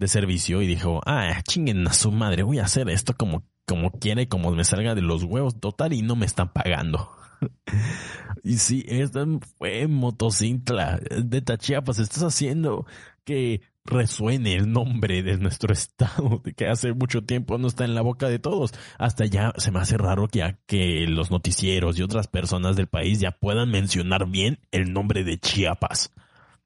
de 0.00 0.08
servicio 0.08 0.62
y 0.62 0.66
dijo, 0.66 1.00
ah, 1.06 1.40
chinguen 1.46 1.86
a 1.86 1.92
su 1.92 2.10
madre, 2.10 2.42
voy 2.42 2.58
a 2.58 2.64
hacer 2.64 2.88
esto 2.88 3.14
como, 3.14 3.46
como 3.66 3.92
quiere, 3.92 4.28
como 4.28 4.50
me 4.50 4.64
salga 4.64 4.94
de 4.94 5.02
los 5.02 5.22
huevos, 5.22 5.60
total, 5.60 5.92
y 5.92 6.02
no 6.02 6.16
me 6.16 6.26
están 6.26 6.52
pagando. 6.52 7.12
y 8.42 8.56
sí, 8.56 8.84
esta 8.88 9.24
fue 9.58 9.86
motocintla 9.86 10.98
de 10.98 11.42
Tachiapas, 11.42 11.98
estás 11.98 12.22
haciendo 12.22 12.86
que 13.24 13.60
resuene 13.84 14.54
el 14.54 14.72
nombre 14.72 15.22
de 15.22 15.36
nuestro 15.36 15.72
estado, 15.74 16.42
que 16.56 16.66
hace 16.66 16.94
mucho 16.94 17.22
tiempo 17.22 17.58
no 17.58 17.68
está 17.68 17.84
en 17.84 17.94
la 17.94 18.00
boca 18.00 18.28
de 18.28 18.38
todos. 18.38 18.72
Hasta 18.98 19.26
ya 19.26 19.52
se 19.58 19.70
me 19.70 19.80
hace 19.80 19.98
raro 19.98 20.28
que, 20.28 20.56
que 20.66 21.06
los 21.06 21.30
noticieros 21.30 21.98
y 21.98 22.02
otras 22.02 22.26
personas 22.26 22.74
del 22.74 22.86
país 22.86 23.20
ya 23.20 23.32
puedan 23.32 23.70
mencionar 23.70 24.26
bien 24.28 24.60
el 24.70 24.94
nombre 24.94 25.24
de 25.24 25.38
Chiapas. 25.38 26.10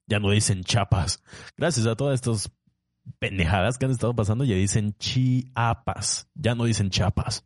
Ya 0.06 0.20
no 0.20 0.30
dicen 0.30 0.62
Chiapas. 0.62 1.22
Gracias 1.56 1.86
a 1.86 1.96
todos 1.96 2.14
estos 2.14 2.52
pendejadas 3.18 3.78
que 3.78 3.86
han 3.86 3.90
estado 3.90 4.14
pasando 4.14 4.44
ya 4.44 4.54
dicen 4.54 4.94
Chiapas, 4.98 6.28
ya 6.34 6.54
no 6.54 6.64
dicen 6.64 6.90
Chiapas. 6.90 7.44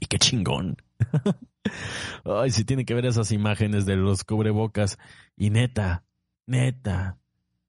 Y 0.00 0.06
qué 0.06 0.18
chingón. 0.18 0.76
Ay, 2.24 2.50
si 2.50 2.64
tiene 2.64 2.84
que 2.84 2.94
ver 2.94 3.06
esas 3.06 3.32
imágenes 3.32 3.86
de 3.86 3.96
los 3.96 4.24
cubrebocas. 4.24 4.98
Y 5.36 5.50
neta, 5.50 6.04
neta, 6.46 7.18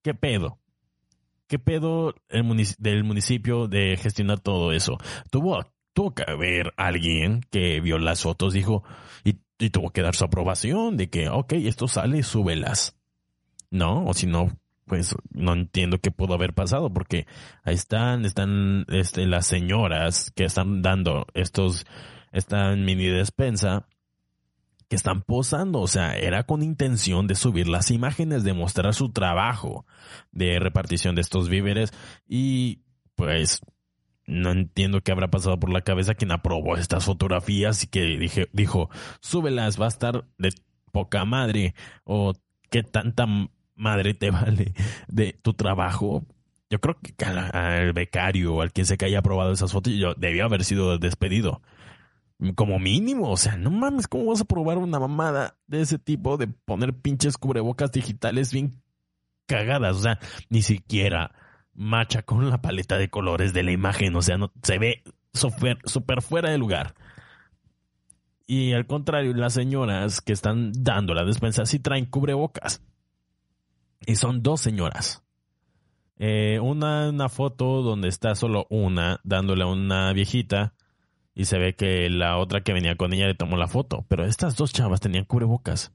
¿qué 0.02 0.14
pedo? 0.14 0.60
¿Qué 1.48 1.58
pedo 1.60 2.14
del 2.30 3.04
municipio 3.04 3.68
de 3.68 3.98
gestionar 3.98 4.40
todo 4.40 4.72
eso? 4.72 4.98
Tuvo, 5.32 5.66
tuvo 5.94 6.14
que 6.14 6.24
haber 6.28 6.74
alguien 6.78 7.42
que 7.50 7.80
vio 7.82 7.98
las 7.98 8.22
fotos, 8.22 8.54
dijo, 8.54 8.84
y 9.24 9.40
y 9.60 9.70
tuvo 9.70 9.92
que 9.92 10.02
dar 10.02 10.16
su 10.16 10.24
aprobación 10.24 10.98
de 10.98 11.10
que, 11.10 11.30
ok, 11.30 11.54
esto 11.54 11.88
sale, 11.88 12.24
súbelas. 12.24 12.96
¿No? 13.70 14.06
O 14.06 14.14
si 14.14 14.26
no, 14.26 14.50
pues 14.90 15.16
no 15.32 15.54
entiendo 15.54 16.00
qué 16.00 16.12
pudo 16.12 16.34
haber 16.34 16.54
pasado 16.54 16.92
porque 16.92 17.28
ahí 17.64 17.76
están, 17.76 18.26
están 18.26 18.86
este, 18.90 19.26
las 19.28 19.46
señoras 19.46 20.32
que 20.36 20.44
están 20.44 20.82
dando 20.82 21.28
estos, 21.36 21.86
esta 22.34 22.76
mini 22.76 23.06
despensa 23.06 23.88
que 24.90 24.96
están 24.96 25.22
posando, 25.22 25.82
o 25.82 25.88
sea, 25.88 26.18
era 26.18 26.44
con 26.44 26.64
intención 26.64 27.28
de 27.28 27.36
subir 27.36 27.68
las 27.68 27.92
imágenes, 27.92 28.44
de 28.44 28.54
mostrar 28.54 28.96
su 28.96 29.12
trabajo 29.12 29.86
de 30.32 30.58
repartición 30.60 31.14
de 31.14 31.22
estos 31.22 31.48
víveres. 31.48 31.94
Y 32.28 32.82
pues 33.14 33.62
no 34.26 34.52
entiendo 34.52 35.02
qué 35.02 35.12
habrá 35.12 35.30
pasado 35.30 35.60
por 35.60 35.72
la 35.72 35.82
cabeza 35.82 36.16
quien 36.16 36.32
aprobó 36.32 36.76
estas 36.76 37.06
fotografías 37.06 37.84
y 37.84 37.88
que 37.88 38.02
dije, 38.02 38.50
dijo, 38.52 38.90
súbelas, 39.22 39.80
va 39.80 39.86
a 39.86 39.90
estar 39.90 40.26
de 40.40 40.50
poca 40.92 41.24
madre 41.24 41.76
o 42.04 42.34
qué 42.72 42.82
tanta 42.82 43.28
madre 43.80 44.14
te 44.14 44.30
vale 44.30 44.74
de 45.08 45.34
tu 45.42 45.54
trabajo. 45.54 46.24
Yo 46.70 46.80
creo 46.80 46.98
que 47.00 47.14
al 47.26 47.94
becario 47.94 48.56
o 48.56 48.62
al 48.62 48.72
quien 48.72 48.86
se 48.86 48.98
que 48.98 49.06
haya 49.06 49.20
aprobado 49.20 49.52
esas 49.52 49.72
fotos, 49.72 49.94
yo 49.94 50.14
debía 50.14 50.44
haber 50.44 50.64
sido 50.64 51.00
despedido. 51.00 51.62
Como 52.56 52.80
mínimo, 52.80 53.32
o 53.32 53.38
sea, 53.38 53.58
no 53.58 53.72
mames, 53.72 54.08
¿cómo 54.08 54.26
vas 54.26 54.42
a 54.42 54.46
probar 54.46 54.78
una 54.78 55.00
mamada 55.00 55.58
de 55.68 55.82
ese 55.82 55.98
tipo 55.98 56.38
de 56.38 56.48
poner 56.48 56.94
pinches 56.94 57.38
cubrebocas 57.38 57.92
digitales 57.92 58.54
bien 58.54 58.82
cagadas? 59.46 59.98
O 59.98 60.02
sea, 60.02 60.20
ni 60.50 60.62
siquiera 60.62 61.34
macha 61.74 62.22
con 62.22 62.50
la 62.50 62.62
paleta 62.62 62.98
de 62.98 63.10
colores 63.10 63.52
de 63.54 63.64
la 63.64 63.72
imagen, 63.72 64.16
o 64.16 64.22
sea, 64.22 64.38
no, 64.38 64.52
se 64.64 64.78
ve 64.78 65.04
súper 65.34 66.22
fuera 66.22 66.52
de 66.52 66.58
lugar. 66.58 66.94
Y 68.48 68.74
al 68.74 68.88
contrario, 68.88 69.34
las 69.34 69.54
señoras 69.54 70.22
que 70.22 70.34
están 70.34 70.72
dando 70.74 71.14
la 71.14 71.24
despensa 71.24 71.66
sí 71.66 71.80
traen 71.80 72.06
cubrebocas. 72.06 72.82
Y 74.06 74.16
son 74.16 74.42
dos 74.42 74.62
señoras. 74.62 75.24
Eh, 76.18 76.60
una, 76.62 77.10
una 77.10 77.30
foto 77.30 77.82
donde 77.82 78.10
está 78.10 78.36
solo 78.36 78.68
una 78.70 79.22
dándole 79.24 79.64
a 79.64 79.68
una 79.68 80.12
viejita 80.12 80.74
y 81.34 81.46
se 81.46 81.58
ve 81.58 81.76
que 81.76 82.10
la 82.10 82.38
otra 82.38 82.62
que 82.62 82.74
venía 82.74 82.98
con 82.98 83.14
ella 83.14 83.28
le 83.28 83.36
tomó 83.36 83.56
la 83.56 83.68
foto. 83.68 84.06
Pero 84.10 84.26
estas 84.26 84.58
dos 84.58 84.74
chavas 84.74 85.00
tenían 85.00 85.24
cubrebocas. 85.24 85.94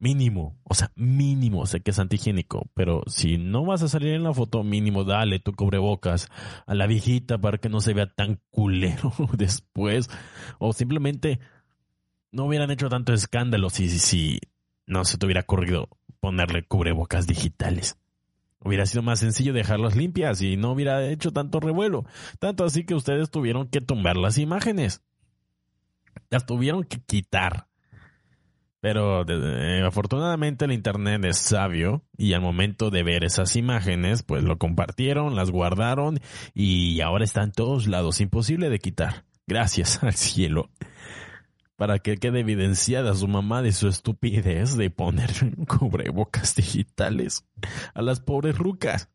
Mínimo, 0.00 0.58
o 0.64 0.74
sea, 0.74 0.90
mínimo, 0.96 1.66
sé 1.66 1.82
que 1.82 1.90
es 1.90 1.98
antihigiénico, 1.98 2.70
pero 2.72 3.02
si 3.06 3.36
no 3.36 3.66
vas 3.66 3.82
a 3.82 3.88
salir 3.88 4.14
en 4.14 4.22
la 4.22 4.32
foto, 4.32 4.64
mínimo 4.64 5.04
dale 5.04 5.40
tu 5.40 5.52
cubrebocas 5.52 6.26
a 6.66 6.74
la 6.74 6.86
viejita 6.86 7.36
para 7.36 7.58
que 7.58 7.68
no 7.68 7.82
se 7.82 7.92
vea 7.92 8.06
tan 8.06 8.40
culero 8.50 9.12
después. 9.36 10.08
O 10.58 10.72
simplemente 10.72 11.38
no 12.32 12.46
hubieran 12.46 12.70
hecho 12.70 12.88
tanto 12.88 13.12
escándalo 13.12 13.68
si, 13.68 13.90
si, 13.90 13.98
si 13.98 14.40
no 14.86 15.04
se 15.04 15.18
te 15.18 15.26
hubiera 15.26 15.42
ocurrido 15.42 15.88
ponerle 16.20 16.62
cubrebocas 16.62 17.26
digitales. 17.26 17.98
Hubiera 18.62 18.84
sido 18.84 19.02
más 19.02 19.20
sencillo 19.20 19.54
dejarlas 19.54 19.96
limpias 19.96 20.42
y 20.42 20.56
no 20.56 20.72
hubiera 20.72 21.06
hecho 21.06 21.32
tanto 21.32 21.60
revuelo. 21.60 22.04
Tanto 22.38 22.64
así 22.64 22.84
que 22.84 22.94
ustedes 22.94 23.30
tuvieron 23.30 23.68
que 23.68 23.80
tumbar 23.80 24.16
las 24.16 24.36
imágenes. 24.36 25.02
Las 26.28 26.44
tuvieron 26.44 26.84
que 26.84 27.00
quitar. 27.00 27.68
Pero 28.80 29.24
eh, 29.28 29.82
afortunadamente 29.86 30.64
el 30.66 30.72
Internet 30.72 31.24
es 31.24 31.38
sabio 31.38 32.02
y 32.16 32.32
al 32.34 32.40
momento 32.40 32.90
de 32.90 33.02
ver 33.02 33.24
esas 33.24 33.56
imágenes, 33.56 34.22
pues 34.22 34.42
lo 34.42 34.58
compartieron, 34.58 35.36
las 35.36 35.50
guardaron 35.50 36.18
y 36.54 37.00
ahora 37.02 37.24
está 37.24 37.42
en 37.42 37.52
todos 37.52 37.86
lados, 37.86 38.20
imposible 38.20 38.70
de 38.70 38.78
quitar. 38.78 39.24
Gracias 39.46 40.02
al 40.02 40.14
cielo 40.14 40.70
para 41.80 41.98
que 41.98 42.18
quede 42.18 42.40
evidenciada 42.40 43.14
su 43.14 43.26
mamá 43.26 43.62
de 43.62 43.72
su 43.72 43.88
estupidez 43.88 44.76
de 44.76 44.90
poner 44.90 45.30
cubrebocas 45.66 46.54
digitales 46.54 47.48
a 47.94 48.02
las 48.02 48.20
pobres 48.20 48.58
rucas. 48.58 49.08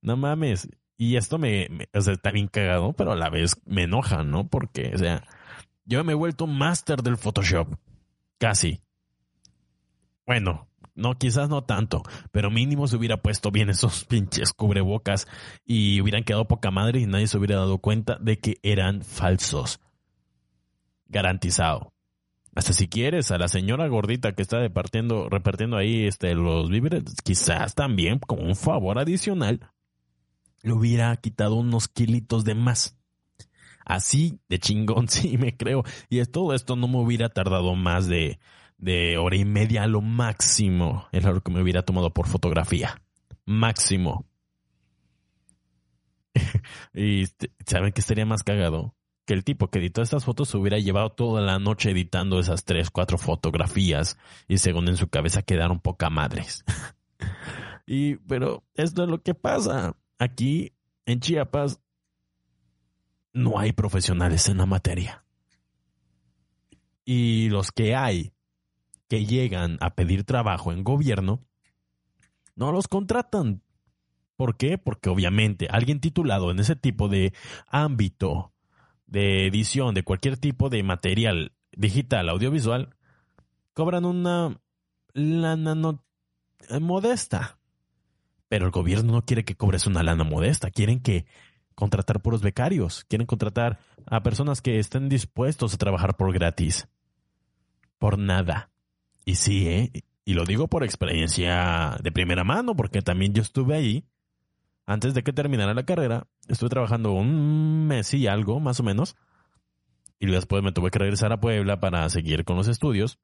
No 0.00 0.16
mames. 0.16 0.68
Y 0.96 1.14
esto 1.14 1.38
me, 1.38 1.68
o 1.94 2.00
sea, 2.00 2.14
está 2.14 2.32
bien 2.32 2.48
cagado, 2.48 2.92
pero 2.92 3.12
a 3.12 3.16
la 3.16 3.30
vez 3.30 3.54
me 3.66 3.84
enoja, 3.84 4.24
¿no? 4.24 4.48
Porque, 4.48 4.90
o 4.96 4.98
sea, 4.98 5.22
yo 5.84 6.02
me 6.02 6.10
he 6.10 6.16
vuelto 6.16 6.48
máster 6.48 7.00
del 7.04 7.18
Photoshop. 7.18 7.76
Casi. 8.38 8.82
Bueno, 10.26 10.66
no, 10.96 11.16
quizás 11.16 11.48
no 11.48 11.62
tanto, 11.62 12.02
pero 12.32 12.50
mínimo 12.50 12.88
se 12.88 12.96
hubiera 12.96 13.22
puesto 13.22 13.52
bien 13.52 13.70
esos 13.70 14.04
pinches 14.06 14.52
cubrebocas 14.52 15.28
y 15.64 16.00
hubieran 16.00 16.24
quedado 16.24 16.48
poca 16.48 16.72
madre 16.72 16.98
y 16.98 17.06
nadie 17.06 17.28
se 17.28 17.38
hubiera 17.38 17.58
dado 17.58 17.78
cuenta 17.78 18.18
de 18.20 18.40
que 18.40 18.58
eran 18.64 19.02
falsos 19.02 19.78
garantizado. 21.08 21.92
Hasta 22.54 22.72
si 22.72 22.88
quieres, 22.88 23.30
a 23.30 23.38
la 23.38 23.48
señora 23.48 23.86
gordita 23.86 24.32
que 24.32 24.40
está 24.40 24.60
repartiendo, 24.60 25.28
ahí 25.76 26.06
este, 26.06 26.34
los 26.34 26.70
víveres, 26.70 27.02
quizás 27.22 27.74
también 27.74 28.18
como 28.18 28.44
un 28.44 28.56
favor 28.56 28.98
adicional, 28.98 29.60
le 30.62 30.72
hubiera 30.72 31.14
quitado 31.16 31.56
unos 31.56 31.86
kilitos 31.86 32.44
de 32.44 32.54
más. 32.54 32.96
Así 33.84 34.40
de 34.48 34.58
chingón, 34.58 35.08
sí, 35.10 35.36
me 35.36 35.54
creo. 35.54 35.84
Y 36.08 36.24
todo 36.24 36.54
esto 36.54 36.76
no 36.76 36.88
me 36.88 36.98
hubiera 36.98 37.28
tardado 37.28 37.74
más 37.74 38.08
de, 38.08 38.40
de 38.78 39.18
hora 39.18 39.36
y 39.36 39.44
media 39.44 39.86
lo 39.86 40.00
máximo. 40.00 41.08
Es 41.12 41.24
lo 41.24 41.42
que 41.42 41.52
me 41.52 41.60
hubiera 41.60 41.82
tomado 41.82 42.14
por 42.14 42.26
fotografía. 42.26 43.02
Máximo. 43.44 44.26
y 46.94 47.22
este, 47.22 47.52
¿saben 47.66 47.92
qué 47.92 48.00
estaría 48.00 48.24
más 48.24 48.42
cagado? 48.42 48.94
Que 49.26 49.34
el 49.34 49.44
tipo 49.44 49.68
que 49.68 49.80
editó 49.80 50.00
estas 50.00 50.24
fotos 50.24 50.48
se 50.48 50.56
hubiera 50.56 50.78
llevado 50.78 51.10
toda 51.10 51.42
la 51.42 51.58
noche 51.58 51.90
editando 51.90 52.38
esas 52.38 52.64
tres, 52.64 52.90
cuatro 52.90 53.18
fotografías 53.18 54.16
y 54.48 54.58
según 54.58 54.88
en 54.88 54.96
su 54.96 55.08
cabeza 55.08 55.42
quedaron 55.42 55.80
poca 55.80 56.08
madres. 56.08 56.64
y, 57.86 58.16
pero 58.16 58.64
esto 58.74 59.02
es 59.02 59.08
lo 59.08 59.22
que 59.22 59.34
pasa. 59.34 59.96
Aquí 60.18 60.72
en 61.04 61.20
Chiapas 61.20 61.80
no 63.32 63.58
hay 63.58 63.72
profesionales 63.72 64.48
en 64.48 64.58
la 64.58 64.66
materia. 64.66 65.24
Y 67.04 67.50
los 67.50 67.72
que 67.72 67.94
hay 67.94 68.32
que 69.08 69.26
llegan 69.26 69.76
a 69.80 69.94
pedir 69.94 70.24
trabajo 70.24 70.72
en 70.72 70.84
gobierno, 70.84 71.44
no 72.54 72.72
los 72.72 72.88
contratan. 72.88 73.62
¿Por 74.36 74.56
qué? 74.56 74.78
Porque 74.78 75.10
obviamente 75.10 75.66
alguien 75.70 76.00
titulado 76.00 76.50
en 76.50 76.60
ese 76.60 76.76
tipo 76.76 77.08
de 77.08 77.32
ámbito 77.68 78.52
de 79.06 79.46
edición 79.46 79.94
de 79.94 80.02
cualquier 80.02 80.36
tipo 80.36 80.68
de 80.68 80.82
material 80.82 81.52
digital, 81.72 82.28
audiovisual, 82.28 82.94
cobran 83.72 84.04
una 84.04 84.60
lana 85.12 86.00
eh, 86.68 86.80
modesta. 86.80 87.58
Pero 88.48 88.66
el 88.66 88.70
gobierno 88.70 89.12
no 89.12 89.22
quiere 89.22 89.44
que 89.44 89.56
cobres 89.56 89.86
una 89.86 90.02
lana 90.02 90.24
modesta, 90.24 90.70
quieren 90.70 91.00
que 91.00 91.26
contratar 91.74 92.22
puros 92.22 92.42
becarios, 92.42 93.04
quieren 93.04 93.26
contratar 93.26 93.78
a 94.06 94.22
personas 94.22 94.62
que 94.62 94.78
estén 94.78 95.08
dispuestos 95.08 95.74
a 95.74 95.78
trabajar 95.78 96.16
por 96.16 96.32
gratis. 96.32 96.88
Por 97.98 98.18
nada. 98.18 98.70
Y 99.24 99.34
sí, 99.36 99.68
¿eh? 99.68 99.90
Y 100.24 100.34
lo 100.34 100.44
digo 100.44 100.68
por 100.68 100.84
experiencia 100.84 101.96
de 102.02 102.12
primera 102.12 102.44
mano, 102.44 102.74
porque 102.74 103.02
también 103.02 103.32
yo 103.32 103.42
estuve 103.42 103.76
ahí 103.76 104.04
antes 104.86 105.14
de 105.14 105.22
que 105.22 105.32
terminara 105.32 105.74
la 105.74 105.84
carrera, 105.84 106.28
estuve 106.48 106.70
trabajando 106.70 107.12
un 107.12 107.86
mes 107.88 108.14
y 108.14 108.28
algo, 108.28 108.60
más 108.60 108.78
o 108.78 108.84
menos. 108.84 109.16
Y 110.20 110.26
después 110.26 110.62
me 110.62 110.72
tuve 110.72 110.90
que 110.90 111.00
regresar 111.00 111.32
a 111.32 111.40
Puebla 111.40 111.80
para 111.80 112.08
seguir 112.08 112.44
con 112.44 112.56
los 112.56 112.68
estudios. 112.68 113.18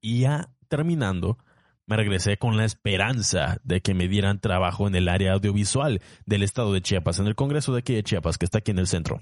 Y 0.00 0.20
ya 0.20 0.50
terminando, 0.68 1.38
me 1.86 1.96
regresé 1.96 2.38
con 2.38 2.56
la 2.56 2.64
esperanza 2.64 3.58
de 3.64 3.80
que 3.80 3.92
me 3.92 4.06
dieran 4.06 4.40
trabajo 4.40 4.86
en 4.86 4.94
el 4.94 5.08
área 5.08 5.32
audiovisual 5.32 6.00
del 6.26 6.42
estado 6.44 6.72
de 6.72 6.80
Chiapas, 6.80 7.18
en 7.18 7.26
el 7.26 7.34
Congreso 7.34 7.72
de 7.72 7.80
aquí 7.80 7.94
de 7.94 8.04
Chiapas, 8.04 8.38
que 8.38 8.44
está 8.44 8.58
aquí 8.58 8.70
en 8.70 8.78
el 8.78 8.86
centro. 8.86 9.20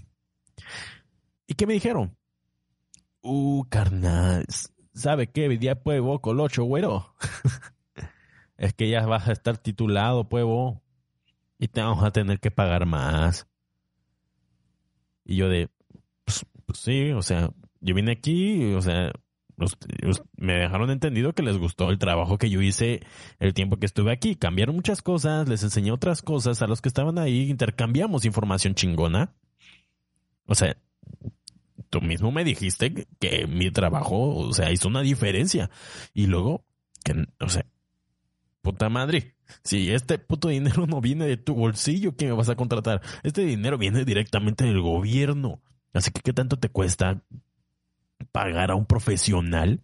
¿Y 1.47 1.55
qué 1.55 1.67
me 1.67 1.75
dijeron? 1.75 2.17
Uh, 3.23 3.65
carnal, 3.69 4.45
¿sabe 4.95 5.29
qué? 5.29 5.49
Día 5.49 5.83
puevo 5.83 6.21
colocho, 6.21 6.65
güero. 6.65 7.15
es 8.59 8.75
que 8.75 8.91
ya 8.91 9.07
vas 9.07 9.27
a 9.29 9.33
estar 9.33 9.57
titulado, 9.59 10.29
puevo 10.29 10.83
y 11.59 11.69
te 11.69 11.81
vamos 11.81 12.05
a 12.05 12.11
tener 12.11 12.41
que 12.41 12.51
pagar 12.51 12.87
más. 12.87 13.47
Y 15.25 15.37
yo 15.37 15.49
de, 15.49 15.69
pues, 16.25 16.47
pues 16.67 16.79
sí, 16.79 17.13
o 17.13 17.23
sea, 17.23 17.51
yo 17.81 17.95
vine 17.95 18.13
aquí, 18.13 18.75
o 18.75 18.83
sea, 18.83 19.13
me 20.37 20.55
dejaron 20.55 20.91
entendido 20.91 21.33
que 21.33 21.43
les 21.43 21.57
gustó 21.57 21.91
el 21.91 21.99
trabajo 21.99 22.37
que 22.39 22.51
yo 22.51 22.61
hice 22.61 23.01
el 23.39 23.55
tiempo 23.55 23.79
que 23.79 23.87
estuve 23.87 24.13
aquí. 24.13 24.37
Cambiaron 24.37 24.77
muchas 24.77 25.03
cosas, 25.03 25.49
les 25.49 25.63
enseñé 25.63 25.93
otras 25.93 26.23
cosas 26.23 26.61
a 26.63 26.67
los 26.67 26.83
que 26.83 26.89
estaban 26.89 27.19
ahí, 27.19 27.49
intercambiamos 27.49 28.25
información 28.25 28.75
chingona. 28.75 29.35
O 30.47 30.55
sea, 30.55 30.77
tú 31.91 32.01
mismo 32.01 32.31
me 32.31 32.45
dijiste 32.45 33.07
que 33.19 33.47
mi 33.47 33.71
trabajo, 33.71 34.37
o 34.37 34.53
sea, 34.53 34.73
hizo 34.73 34.89
una 34.89 35.01
diferencia. 35.01 35.71
Y 36.13 36.27
luego, 36.27 36.65
que, 37.03 37.27
o 37.41 37.49
sea, 37.49 37.65
puta 38.61 38.89
madre, 38.89 39.36
si 39.63 39.91
este 39.91 40.19
puto 40.19 40.49
dinero 40.49 40.87
no 40.87 41.01
viene 41.01 41.27
de 41.27 41.37
tu 41.37 41.55
bolsillo, 41.55 42.17
¿qué 42.17 42.27
me 42.27 42.33
vas 42.33 42.49
a 42.49 42.57
contratar? 42.57 43.03
Este 43.23 43.43
dinero 43.43 43.79
viene 43.79 44.05
directamente 44.05 44.65
del 44.65 44.81
gobierno. 44.81 45.61
Así 45.93 46.11
que, 46.11 46.21
¿qué 46.21 46.33
tanto 46.33 46.59
te 46.59 46.69
cuesta 46.69 47.23
pagar 48.33 48.71
a 48.71 48.75
un 48.75 48.87
profesional 48.87 49.83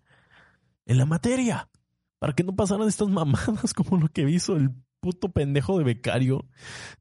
en 0.86 0.98
la 0.98 1.06
materia 1.06 1.68
para 2.18 2.34
que 2.34 2.44
no 2.44 2.54
pasaran 2.54 2.88
estas 2.88 3.08
mamadas 3.08 3.74
como 3.74 3.98
lo 3.98 4.08
que 4.08 4.28
hizo 4.28 4.56
el 4.56 4.70
puto 5.00 5.30
pendejo 5.30 5.78
de 5.78 5.84
becario 5.84 6.46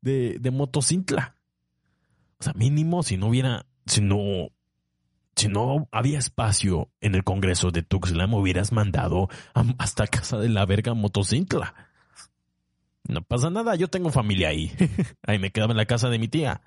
de, 0.02 0.38
de 0.40 0.52
Motocintla. 0.52 1.36
O 2.40 2.44
sea, 2.44 2.54
mínimo 2.54 3.04
si 3.04 3.18
no 3.18 3.28
hubiera, 3.28 3.68
si 3.86 4.02
no, 4.02 4.50
si 5.36 5.48
no 5.48 5.88
había 5.92 6.18
espacio 6.18 6.90
en 7.00 7.14
el 7.14 7.24
Congreso 7.24 7.70
de 7.70 7.84
Tuxtla, 7.84 8.26
me 8.26 8.38
hubieras 8.38 8.72
mandado 8.72 9.30
hasta 9.78 10.08
casa 10.08 10.40
de 10.40 10.50
la 10.50 10.66
verga 10.66 10.96
Motocintla. 10.96 11.76
No 13.08 13.22
pasa 13.22 13.50
nada, 13.50 13.76
yo 13.76 13.88
tengo 13.88 14.12
familia 14.12 14.50
ahí. 14.50 14.72
ahí 15.24 15.40
me 15.40 15.52
quedaba 15.52 15.72
en 15.72 15.78
la 15.78 15.86
casa 15.86 16.10
de 16.10 16.20
mi 16.20 16.28
tía. 16.28 16.62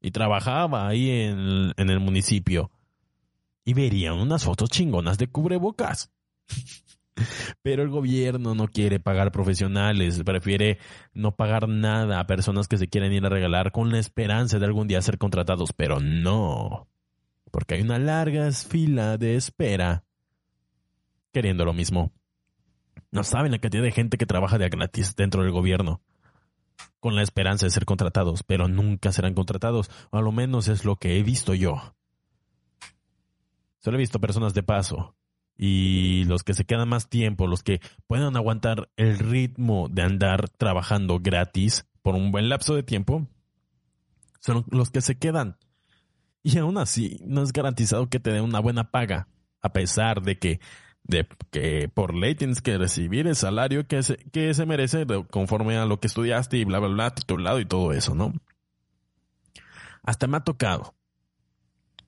Y 0.00 0.10
trabajaba 0.10 0.88
ahí 0.88 1.10
en, 1.10 1.72
el 1.76 2.00
municipio. 2.00 2.70
Y 3.64 3.74
verían 3.74 4.14
unas 4.14 4.44
fotos 4.44 4.70
chingonas 4.70 5.18
de 5.18 5.28
cubrebocas. 5.28 6.10
Pero 7.62 7.82
el 7.82 7.90
gobierno 7.90 8.54
no 8.54 8.68
quiere 8.68 8.98
pagar 8.98 9.32
profesionales, 9.32 10.22
prefiere 10.24 10.78
no 11.12 11.36
pagar 11.36 11.68
nada 11.68 12.18
a 12.18 12.26
personas 12.26 12.68
que 12.68 12.78
se 12.78 12.88
quieren 12.88 13.12
ir 13.12 13.24
a 13.26 13.28
regalar 13.28 13.70
con 13.70 13.92
la 13.92 13.98
esperanza 13.98 14.58
de 14.58 14.64
algún 14.64 14.88
día 14.88 15.02
ser 15.02 15.18
contratados, 15.18 15.74
pero 15.74 16.00
no, 16.00 16.88
porque 17.50 17.74
hay 17.74 17.82
una 17.82 17.98
larga 17.98 18.50
fila 18.50 19.18
de 19.18 19.36
espera 19.36 20.04
queriendo 21.32 21.64
lo 21.64 21.72
mismo. 21.72 22.12
No 23.12 23.22
saben 23.22 23.52
la 23.52 23.58
cantidad 23.58 23.82
de 23.82 23.92
gente 23.92 24.16
que 24.16 24.26
trabaja 24.26 24.58
de 24.58 24.68
gratis 24.68 25.14
dentro 25.14 25.42
del 25.42 25.52
gobierno, 25.52 26.00
con 26.98 27.14
la 27.14 27.22
esperanza 27.22 27.66
de 27.66 27.70
ser 27.70 27.84
contratados, 27.84 28.42
pero 28.42 28.68
nunca 28.68 29.12
serán 29.12 29.34
contratados, 29.34 29.90
o 30.10 30.18
a 30.18 30.22
lo 30.22 30.32
menos 30.32 30.66
es 30.68 30.84
lo 30.84 30.96
que 30.96 31.18
he 31.18 31.22
visto 31.22 31.54
yo. 31.54 31.94
Solo 33.78 33.98
he 33.98 34.00
visto 34.00 34.20
personas 34.20 34.54
de 34.54 34.62
paso, 34.62 35.14
y 35.58 36.24
los 36.24 36.42
que 36.42 36.54
se 36.54 36.64
quedan 36.64 36.88
más 36.88 37.10
tiempo, 37.10 37.46
los 37.46 37.62
que 37.62 37.80
puedan 38.06 38.34
aguantar 38.34 38.90
el 38.96 39.18
ritmo 39.18 39.88
de 39.90 40.02
andar 40.02 40.48
trabajando 40.48 41.20
gratis 41.20 41.86
por 42.00 42.14
un 42.14 42.32
buen 42.32 42.48
lapso 42.48 42.74
de 42.74 42.82
tiempo, 42.82 43.28
son 44.40 44.64
los 44.70 44.90
que 44.90 45.02
se 45.02 45.18
quedan. 45.18 45.58
Y 46.42 46.58
aún 46.58 46.78
así, 46.78 47.20
no 47.26 47.42
es 47.42 47.52
garantizado 47.52 48.08
que 48.08 48.18
te 48.18 48.32
den 48.32 48.42
una 48.42 48.58
buena 48.58 48.90
paga, 48.90 49.28
a 49.60 49.72
pesar 49.72 50.22
de 50.22 50.38
que, 50.38 50.60
de 51.04 51.26
que 51.50 51.90
por 51.92 52.14
ley 52.14 52.34
tienes 52.34 52.62
que 52.62 52.78
recibir 52.78 53.26
el 53.26 53.36
salario 53.36 53.86
que 53.86 54.02
se, 54.02 54.16
que 54.16 54.54
se 54.54 54.66
merece 54.66 55.06
conforme 55.30 55.76
a 55.76 55.86
lo 55.86 56.00
que 56.00 56.06
estudiaste 56.06 56.56
y 56.58 56.64
bla, 56.64 56.78
bla, 56.78 56.88
bla, 56.88 57.14
titulado 57.14 57.60
y 57.60 57.66
todo 57.66 57.92
eso, 57.92 58.14
¿no? 58.14 58.32
Hasta 60.02 60.26
me 60.26 60.36
ha 60.36 60.40
tocado 60.40 60.94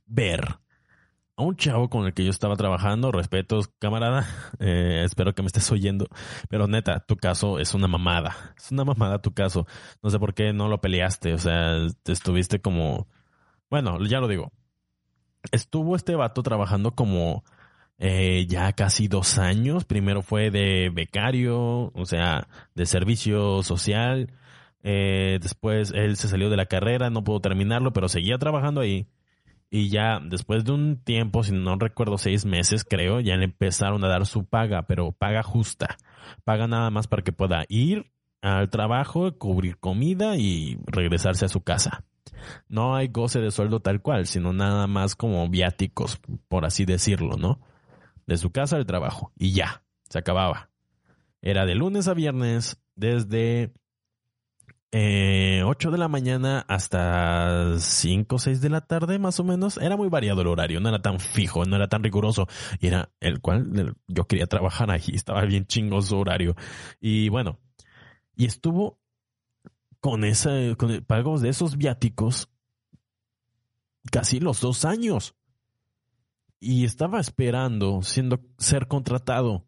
ver 0.07 0.59
a 1.37 1.43
un 1.43 1.57
chavo 1.57 1.91
con 1.91 2.07
el 2.07 2.15
que 2.15 2.25
yo 2.25 2.31
estaba 2.31 2.57
trabajando, 2.57 3.11
respetos, 3.11 3.69
camarada, 3.79 4.27
eh, 4.61 5.03
espero 5.05 5.35
que 5.35 5.43
me 5.43 5.47
estés 5.47 5.71
oyendo, 5.73 6.07
pero 6.49 6.69
neta, 6.69 7.01
tu 7.01 7.17
caso 7.17 7.59
es 7.59 7.75
una 7.75 7.89
mamada, 7.89 8.55
es 8.57 8.71
una 8.71 8.85
mamada 8.85 9.21
tu 9.21 9.33
caso, 9.35 9.67
no 10.03 10.11
sé 10.11 10.19
por 10.19 10.35
qué 10.35 10.53
no 10.53 10.69
lo 10.69 10.81
peleaste, 10.81 11.35
o 11.35 11.39
sea, 11.39 11.77
estuviste 12.07 12.61
como, 12.61 13.09
bueno, 13.71 13.99
ya 14.05 14.21
lo 14.21 14.29
digo, 14.29 14.53
estuvo 15.51 15.97
este 15.97 16.15
vato 16.15 16.43
trabajando 16.43 16.93
como 16.93 17.45
eh, 17.99 18.47
ya 18.49 18.73
casi 18.73 19.09
dos 19.09 19.39
años, 19.39 19.85
primero 19.85 20.23
fue 20.23 20.51
de 20.51 20.91
becario, 20.93 21.93
o 21.95 22.05
sea, 22.07 22.49
de 22.75 22.87
servicio 22.87 23.63
social, 23.63 24.33
eh, 24.83 25.39
después 25.41 25.93
él 25.95 26.17
se 26.17 26.29
salió 26.29 26.51
de 26.51 26.57
la 26.57 26.67
carrera, 26.67 27.11
no 27.11 27.25
pudo 27.25 27.41
terminarlo, 27.41 27.93
pero 27.93 28.09
seguía 28.09 28.39
trabajando 28.39 28.81
ahí 28.81 29.07
y 29.77 29.89
ya 29.89 30.21
después 30.21 30.65
de 30.65 30.71
un 30.71 31.03
tiempo, 31.03 31.43
si 31.43 31.51
no 31.51 31.75
recuerdo 31.75 32.17
seis 32.17 32.45
meses 32.45 32.85
creo, 32.85 33.19
ya 33.19 33.37
le 33.37 33.47
empezaron 33.47 34.05
a 34.05 34.09
dar 34.09 34.25
su 34.25 34.45
paga, 34.45 34.87
pero 34.87 35.11
paga 35.11 35.43
justa. 35.43 35.97
Paga 36.45 36.69
nada 36.69 36.91
más 36.91 37.09
para 37.09 37.25
que 37.25 37.33
pueda 37.33 37.65
ir 37.69 38.13
al 38.41 38.71
trabajo, 38.71 39.37
cubrir 39.37 39.79
comida 39.79 40.37
y 40.37 40.79
regresarse 40.87 41.45
a 41.45 41.49
su 41.49 41.63
casa. 41.63 42.05
No 42.69 42.95
hay 42.95 43.09
goce 43.09 43.41
de 43.41 43.51
sueldo 43.51 43.81
tal 43.81 44.01
cual, 44.01 44.27
sino 44.27 44.53
nada 44.53 44.87
más 44.87 45.17
como 45.17 45.49
viáticos, 45.49 46.21
por 46.47 46.65
así 46.65 46.85
decirlo, 46.85 47.37
¿no? 47.37 47.59
De 48.27 48.37
su 48.37 48.51
casa 48.51 48.77
al 48.77 48.87
trabajo. 48.87 49.33
Y 49.37 49.53
ya, 49.53 49.85
se 50.09 50.19
acababa. 50.19 50.71
Era 51.43 51.67
de 51.67 51.75
lunes 51.75 52.09
a 52.09 52.15
viernes, 52.15 52.81
desde 52.97 53.73
eh, 54.97 55.63
8 55.65 55.91
de 55.91 55.99
la 55.99 56.07
mañana 56.07 56.65
hasta 56.69 57.81
5 57.81 58.37
o 58.37 58.39
6 58.39 58.61
de 58.61 58.71
la 58.71 58.81
tarde, 58.83 59.19
más 59.19 59.41
o 59.41 59.45
menos. 59.45 59.77
Era 59.79 59.97
muy 59.97 60.09
variado 60.09 60.43
el 60.43 60.47
horario, 60.47 60.79
no 60.79 60.89
era 60.89 61.03
tan 61.03 61.19
fijo, 61.19 61.65
no 61.65 61.75
era 61.75 61.89
tan 61.89 62.05
riguroso. 62.05 62.47
Y 62.79 62.87
era 62.87 63.11
el 63.19 63.41
cual 63.41 63.97
yo 64.07 64.29
quería 64.29 64.47
trabajar 64.47 64.93
ahí, 64.93 65.03
estaba 65.13 65.45
bien 65.47 65.67
chingo 65.67 66.01
su 66.01 66.17
horario. 66.17 66.55
Y 67.01 67.29
bueno, 67.29 67.59
y 68.37 68.47
estuvo 68.47 69.01
con 69.99 70.23
ese, 70.23 70.77
con 70.79 71.05
pagos 71.05 71.41
de 71.41 71.49
esos 71.49 71.77
viáticos 71.77 72.49
casi 74.13 74.39
los 74.39 74.61
dos 74.61 74.85
años. 74.85 75.35
Y 76.61 76.85
estaba 76.85 77.21
esperando 77.21 78.03
siendo, 78.03 78.41
ser 78.59 78.89
contratado. 78.89 79.67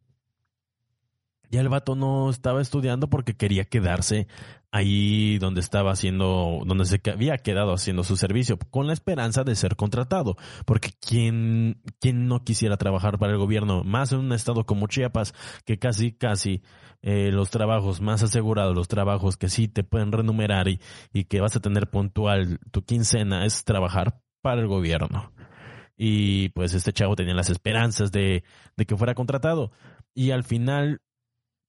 Ya 1.51 1.61
el 1.61 1.69
vato 1.69 1.95
no 1.95 2.29
estaba 2.31 2.61
estudiando 2.61 3.09
porque 3.09 3.37
quería 3.37 3.65
quedarse 3.65 4.27
ahí 4.73 5.39
donde 5.39 5.61
estaba 5.61 5.93
haciendo, 5.93 6.63
donde 6.67 6.85
se 6.85 7.01
había 7.11 7.39
quedado 7.39 7.73
haciendo 7.73 8.05
su 8.05 8.17
servicio, 8.17 8.59
con 8.71 8.87
la 8.87 8.93
esperanza 8.93 9.45
de 9.45 9.55
ser 9.55 9.77
contratado. 9.77 10.37
Porque 10.65 10.91
¿quién, 11.01 11.81
quién 12.01 12.27
no 12.29 12.45
quisiera 12.45 12.77
trabajar 12.77 13.19
para 13.19 13.33
el 13.33 13.39
gobierno? 13.39 13.85
Más 13.85 14.13
en 14.13 14.19
un 14.19 14.33
estado 14.33 14.67
como 14.67 14.89
Chiapas, 14.89 15.35
que 15.65 15.79
casi, 15.79 16.13
casi 16.13 16.63
eh, 17.03 17.31
los 17.33 17.51
trabajos 17.51 18.01
más 18.01 18.23
asegurados, 18.23 18.75
los 18.75 18.89
trabajos 18.89 19.37
que 19.37 19.49
sí 19.49 19.69
te 19.69 19.85
pueden 19.85 20.13
renumerar 20.13 20.69
y, 20.69 20.81
y 21.13 21.25
que 21.25 21.41
vas 21.41 21.57
a 21.57 21.61
tener 21.61 21.89
puntual 21.89 22.59
tu 22.71 22.85
quincena, 22.85 23.47
es 23.47 23.65
trabajar 23.65 24.21
para 24.43 24.61
el 24.61 24.67
gobierno. 24.67 25.33
Y 25.97 26.51
pues 26.51 26.75
este 26.75 26.93
chavo 26.93 27.17
tenía 27.17 27.35
las 27.35 27.51
esperanzas 27.51 28.13
de, 28.13 28.45
de 28.77 28.87
que 28.87 28.97
fuera 28.97 29.15
contratado. 29.15 29.73
Y 30.15 30.31
al 30.31 30.45
final 30.45 31.01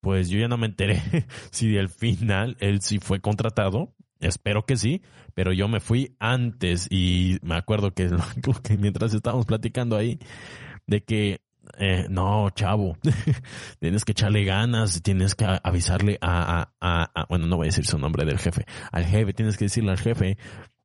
pues 0.02 0.30
yo 0.30 0.40
ya 0.40 0.48
no 0.48 0.58
me 0.58 0.68
enteré 0.68 1.02
si 1.52 1.78
al 1.78 1.90
final 1.90 2.58
él 2.60 2.82
sí 2.82 3.00
fue 3.00 3.20
contratado. 3.20 3.94
Espero 4.20 4.66
que 4.66 4.78
sí, 4.78 5.04
pero 5.36 5.54
yo 5.54 5.68
me 5.68 5.80
fui 5.80 6.16
antes 6.18 6.88
y 6.90 7.38
me 7.44 7.56
acuerdo 7.56 7.94
que, 7.94 8.10
mientras 8.80 9.14
estábamos 9.14 9.46
platicando 9.46 9.96
ahí, 9.96 10.18
de 10.88 11.04
que 11.04 11.42
eh, 11.78 12.08
no, 12.10 12.50
chavo, 12.50 12.98
tienes 13.80 14.06
que 14.06 14.14
echarle 14.14 14.44
ganas, 14.44 15.04
tienes 15.04 15.36
que 15.36 15.46
avisarle 15.62 16.18
a, 16.22 16.72
a, 16.80 17.12
a, 17.14 17.26
bueno, 17.28 17.46
no 17.46 17.58
voy 17.58 17.68
a 17.68 17.70
decir 17.70 17.86
su 17.86 18.00
nombre 18.00 18.26
del 18.26 18.40
jefe, 18.40 18.66
al 18.92 19.06
jefe, 19.06 19.34
tienes 19.34 19.58
que 19.58 19.66
decirle 19.66 19.92
al 19.92 20.00
jefe 20.00 20.38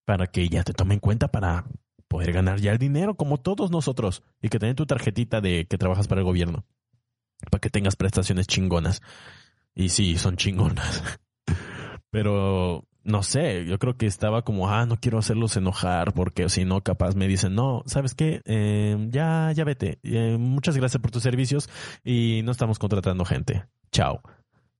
para 0.04 0.26
que 0.26 0.48
ya 0.48 0.62
te 0.62 0.74
tome 0.74 0.94
en 0.94 1.00
cuenta 1.00 1.28
para 1.28 1.64
poder 2.12 2.32
ganar 2.32 2.60
ya 2.60 2.72
el 2.72 2.78
dinero 2.78 3.14
como 3.14 3.38
todos 3.38 3.70
nosotros 3.70 4.22
y 4.42 4.50
que 4.50 4.58
tenga 4.58 4.74
tu 4.74 4.86
tarjetita 4.86 5.40
de 5.40 5.66
que 5.66 5.78
trabajas 5.78 6.06
para 6.06 6.20
el 6.20 6.26
gobierno 6.26 6.64
para 7.50 7.60
que 7.60 7.70
tengas 7.70 7.96
prestaciones 7.96 8.46
chingonas. 8.46 9.02
Y 9.74 9.88
sí, 9.88 10.18
son 10.18 10.36
chingonas. 10.36 11.02
Pero 12.10 12.84
no 13.04 13.22
sé, 13.22 13.64
yo 13.64 13.78
creo 13.78 13.96
que 13.96 14.06
estaba 14.06 14.42
como, 14.42 14.70
ah, 14.70 14.86
no 14.86 14.96
quiero 14.96 15.18
hacerlos 15.18 15.56
enojar 15.56 16.12
porque 16.12 16.48
si 16.48 16.64
no, 16.64 16.82
capaz 16.82 17.16
me 17.16 17.26
dicen, 17.26 17.54
no, 17.54 17.82
¿sabes 17.86 18.14
qué? 18.14 18.42
Eh, 18.44 19.08
ya, 19.10 19.50
ya 19.54 19.64
vete. 19.64 19.98
Eh, 20.02 20.36
muchas 20.38 20.76
gracias 20.76 21.00
por 21.00 21.10
tus 21.10 21.22
servicios 21.22 21.68
y 22.04 22.42
no 22.44 22.52
estamos 22.52 22.78
contratando 22.78 23.24
gente. 23.24 23.64
Chao. 23.90 24.20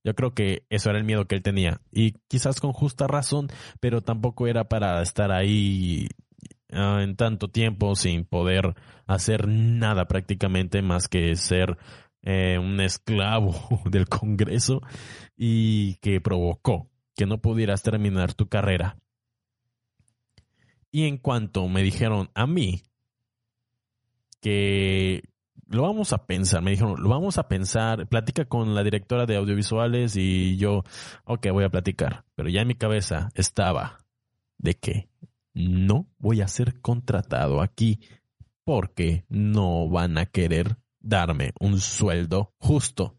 Yo 0.05 0.15
creo 0.15 0.33
que 0.33 0.65
eso 0.69 0.89
era 0.89 0.99
el 0.99 1.05
miedo 1.05 1.25
que 1.25 1.35
él 1.35 1.41
tenía. 1.41 1.79
Y 1.89 2.15
quizás 2.27 2.59
con 2.59 2.73
justa 2.73 3.07
razón, 3.07 3.47
pero 3.79 4.01
tampoco 4.01 4.47
era 4.47 4.67
para 4.67 5.01
estar 5.01 5.31
ahí 5.31 6.09
ah, 6.75 7.01
en 7.01 7.15
tanto 7.15 7.49
tiempo 7.49 7.95
sin 7.95 8.25
poder 8.25 8.75
hacer 9.05 9.47
nada 9.47 10.05
prácticamente 10.07 10.81
más 10.81 11.07
que 11.07 11.35
ser 11.35 11.77
eh, 12.21 12.57
un 12.57 12.79
esclavo 12.79 13.53
del 13.85 14.07
Congreso 14.07 14.81
y 15.35 15.95
que 15.95 16.21
provocó 16.21 16.89
que 17.15 17.25
no 17.25 17.39
pudieras 17.39 17.83
terminar 17.83 18.33
tu 18.33 18.47
carrera. 18.47 18.97
Y 20.91 21.07
en 21.07 21.17
cuanto 21.17 21.67
me 21.67 21.83
dijeron 21.83 22.29
a 22.33 22.47
mí 22.47 22.83
que 24.41 25.23
lo 25.67 25.83
vamos 25.83 26.13
a 26.13 26.25
pensar, 26.25 26.61
me 26.61 26.71
dijeron, 26.71 27.01
lo 27.01 27.09
vamos 27.09 27.37
a 27.37 27.47
pensar, 27.47 28.07
platica 28.07 28.45
con 28.45 28.75
la 28.75 28.83
directora 28.83 29.25
de 29.25 29.37
audiovisuales 29.37 30.15
y 30.15 30.57
yo, 30.57 30.83
ok, 31.25 31.47
voy 31.51 31.63
a 31.63 31.69
platicar, 31.69 32.25
pero 32.35 32.49
ya 32.49 32.61
en 32.61 32.67
mi 32.67 32.75
cabeza 32.75 33.29
estaba 33.33 34.05
de 34.57 34.75
que 34.75 35.09
no 35.53 36.07
voy 36.17 36.41
a 36.41 36.47
ser 36.47 36.81
contratado 36.81 37.61
aquí 37.61 37.99
porque 38.63 39.25
no 39.29 39.89
van 39.89 40.17
a 40.17 40.25
querer 40.25 40.77
darme 40.99 41.53
un 41.59 41.79
sueldo 41.79 42.53
justo. 42.57 43.17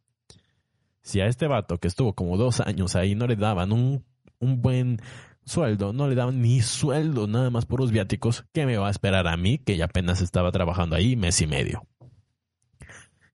Si 1.02 1.20
a 1.20 1.26
este 1.26 1.46
vato 1.46 1.78
que 1.78 1.88
estuvo 1.88 2.14
como 2.14 2.36
dos 2.36 2.60
años 2.60 2.96
ahí 2.96 3.14
no 3.14 3.26
le 3.26 3.36
daban 3.36 3.72
un, 3.72 4.04
un 4.38 4.62
buen 4.62 5.00
sueldo, 5.44 5.92
no 5.92 6.08
le 6.08 6.14
daban 6.14 6.40
ni 6.40 6.62
sueldo, 6.62 7.26
nada 7.26 7.50
más 7.50 7.66
por 7.66 7.80
los 7.80 7.92
viáticos, 7.92 8.46
¿qué 8.52 8.64
me 8.64 8.78
va 8.78 8.88
a 8.88 8.90
esperar 8.90 9.28
a 9.28 9.36
mí, 9.36 9.58
que 9.58 9.76
ya 9.76 9.84
apenas 9.84 10.22
estaba 10.22 10.50
trabajando 10.50 10.96
ahí 10.96 11.16
mes 11.16 11.40
y 11.42 11.46
medio? 11.46 11.86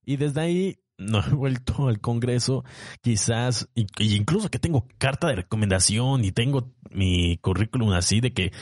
Y 0.04 0.16
desde 0.16 0.40
ahí 0.40 0.80
no 0.98 1.20
he 1.24 1.30
vuelto 1.30 1.88
al 1.88 2.00
Congreso, 2.00 2.64
quizás, 3.00 3.68
incluso 3.74 4.50
que 4.50 4.58
tengo 4.58 4.86
carta 4.98 5.28
de 5.28 5.36
recomendación 5.36 6.24
y 6.24 6.32
tengo 6.32 6.72
mi 6.90 7.38
currículum 7.38 7.92
así 7.92 8.20
de 8.20 8.32
que, 8.32 8.52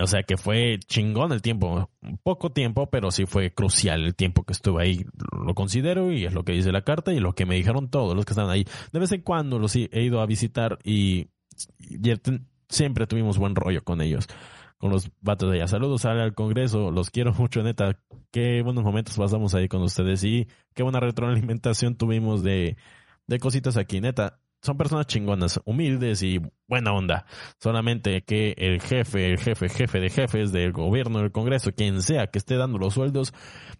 o 0.00 0.06
sea, 0.06 0.22
que 0.22 0.36
fue 0.36 0.78
chingón 0.86 1.32
el 1.32 1.42
tiempo, 1.42 1.90
poco 2.22 2.50
tiempo, 2.50 2.88
pero 2.90 3.10
sí 3.10 3.26
fue 3.26 3.52
crucial 3.52 4.04
el 4.04 4.14
tiempo 4.14 4.44
que 4.44 4.52
estuve 4.52 4.82
ahí, 4.82 5.06
lo 5.32 5.54
considero 5.54 6.12
y 6.12 6.24
es 6.24 6.34
lo 6.34 6.44
que 6.44 6.52
dice 6.52 6.72
la 6.72 6.82
carta 6.82 7.12
y 7.12 7.20
lo 7.20 7.34
que 7.34 7.46
me 7.46 7.56
dijeron 7.56 7.88
todos 7.90 8.14
los 8.14 8.24
que 8.24 8.32
están 8.32 8.50
ahí. 8.50 8.64
De 8.92 8.98
vez 8.98 9.12
en 9.12 9.22
cuando 9.22 9.58
los 9.58 9.74
he 9.76 9.88
ido 10.02 10.20
a 10.20 10.26
visitar 10.26 10.78
y, 10.84 11.28
siempre 12.68 13.06
tuvimos 13.06 13.38
buen 13.38 13.54
rollo 13.54 13.84
con 13.84 14.00
ellos 14.00 14.26
con 14.78 14.90
los 14.90 15.10
vatos 15.20 15.50
de 15.50 15.56
allá. 15.56 15.68
Saludos 15.68 16.04
al 16.04 16.34
Congreso, 16.34 16.90
los 16.90 17.10
quiero 17.10 17.32
mucho, 17.32 17.62
neta. 17.62 17.98
Qué 18.30 18.62
buenos 18.62 18.84
momentos 18.84 19.16
pasamos 19.16 19.54
ahí 19.54 19.68
con 19.68 19.82
ustedes 19.82 20.22
y 20.24 20.48
qué 20.74 20.82
buena 20.82 21.00
retroalimentación 21.00 21.96
tuvimos 21.96 22.42
de, 22.42 22.76
de 23.26 23.38
cositas 23.38 23.76
aquí, 23.76 24.00
neta. 24.00 24.40
Son 24.66 24.76
personas 24.76 25.06
chingonas, 25.06 25.60
humildes 25.64 26.24
y 26.24 26.40
buena 26.66 26.92
onda. 26.92 27.24
Solamente 27.60 28.22
que 28.22 28.52
el 28.58 28.80
jefe, 28.80 29.30
el 29.30 29.38
jefe, 29.38 29.68
jefe 29.68 30.00
de 30.00 30.10
jefes 30.10 30.50
del 30.50 30.72
gobierno, 30.72 31.20
del 31.20 31.30
Congreso, 31.30 31.70
quien 31.72 32.02
sea 32.02 32.26
que 32.26 32.38
esté 32.38 32.56
dando 32.56 32.76
los 32.76 32.94
sueldos, 32.94 33.32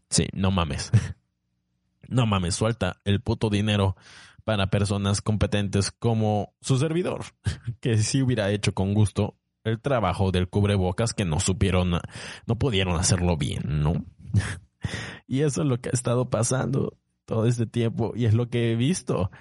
sí, 0.08 0.28
no 0.32 0.52
mames. 0.52 0.92
no 2.08 2.24
mames, 2.24 2.54
suelta 2.54 3.00
el 3.04 3.20
puto 3.20 3.50
dinero 3.50 3.96
para 4.44 4.68
personas 4.68 5.20
competentes 5.20 5.90
como 5.90 6.54
su 6.60 6.78
servidor, 6.78 7.24
que 7.80 7.98
sí 7.98 8.22
hubiera 8.22 8.52
hecho 8.52 8.72
con 8.72 8.94
gusto 8.94 9.36
el 9.64 9.80
trabajo 9.80 10.30
del 10.30 10.48
cubrebocas 10.48 11.14
que 11.14 11.24
no 11.24 11.40
supieron, 11.40 11.98
no 12.46 12.58
pudieron 12.60 12.94
hacerlo 12.94 13.36
bien, 13.36 13.82
¿no? 13.82 14.04
y 15.26 15.40
eso 15.40 15.62
es 15.62 15.68
lo 15.68 15.80
que 15.80 15.88
ha 15.88 15.92
estado 15.92 16.30
pasando 16.30 16.96
todo 17.24 17.46
este 17.46 17.66
tiempo 17.66 18.12
y 18.14 18.26
es 18.26 18.34
lo 18.34 18.48
que 18.50 18.70
he 18.70 18.76
visto. 18.76 19.32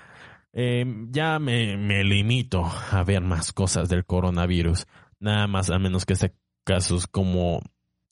Em, 0.58 1.12
ya 1.12 1.38
me, 1.38 1.76
me, 1.76 2.06
limito 2.06 2.64
a 2.64 3.04
ver 3.04 3.22
más 3.22 3.52
cosas 3.52 3.90
del 3.90 4.06
coronavirus, 4.06 4.88
nada 5.20 5.48
más 5.48 5.70
a 5.70 5.78
menos 5.80 6.06
que 6.06 6.16
sea 6.16 6.32
casos 6.64 7.08
como 7.08 7.60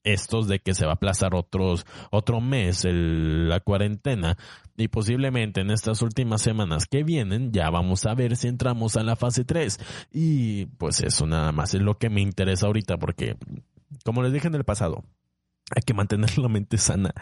estos 0.04 0.50
de 0.50 0.60
que 0.60 0.74
se 0.74 0.86
va 0.86 0.92
a 0.92 0.96
aplazar 0.96 1.36
otros, 1.36 1.86
otro 2.12 2.42
mes 2.42 2.86
la 2.86 3.62
cuarentena. 3.62 4.38
Y 4.76 4.90
posiblemente 4.90 5.62
en 5.62 5.72
estas 5.72 6.02
últimas 6.02 6.42
semanas 6.42 6.86
que 6.86 7.04
vienen 7.04 7.54
ya 7.54 7.70
vamos 7.70 8.06
a 8.06 8.14
ver 8.14 8.36
si 8.36 8.50
entramos 8.50 8.98
a 8.98 9.04
la 9.04 9.16
fase 9.16 9.46
3 9.46 9.80
y 10.12 10.66
pues 10.66 11.00
eso 11.02 11.26
nada 11.26 11.54
más 11.54 11.74
es 11.76 11.82
lo 11.82 11.98
que 11.98 12.10
me 12.10 12.22
interesa 12.22 12.66
ahorita 12.66 12.98
porque 12.98 13.38
como 14.04 14.24
les 14.24 14.34
dije 14.34 14.48
en 14.48 14.56
el 14.56 14.64
pasado 14.64 15.04
hay 15.76 15.84
que 15.86 15.94
mantener 15.94 16.36
la 16.40 16.50
mente 16.50 16.80
sana 16.80 17.14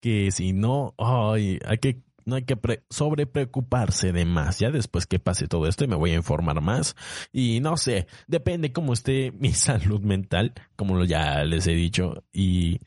que 0.00 0.30
si 0.30 0.54
no 0.54 0.94
ay, 0.96 1.58
hay 1.66 1.76
que 1.76 2.00
no 2.24 2.36
hay 2.36 2.44
que 2.44 2.58
sobre 2.90 3.26
preocuparse 3.26 4.12
de 4.12 4.24
más. 4.24 4.58
Ya 4.58 4.70
después 4.70 5.06
que 5.06 5.18
pase 5.18 5.46
todo 5.46 5.66
esto 5.66 5.86
me 5.86 5.96
voy 5.96 6.10
a 6.10 6.16
informar 6.16 6.60
más. 6.60 6.96
Y 7.32 7.60
no 7.60 7.76
sé, 7.76 8.06
depende 8.26 8.72
cómo 8.72 8.92
esté 8.92 9.32
mi 9.38 9.52
salud 9.52 10.00
mental, 10.00 10.54
como 10.76 11.04
ya 11.04 11.44
les 11.44 11.66
he 11.66 11.74
dicho. 11.74 12.24
Y 12.32 12.80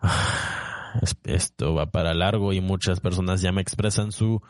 ah, 0.00 1.00
esto 1.24 1.74
va 1.74 1.90
para 1.90 2.14
largo 2.14 2.52
y 2.52 2.60
muchas 2.60 3.00
personas 3.00 3.40
ya 3.42 3.52
me 3.52 3.60
expresan 3.60 4.12
su 4.12 4.42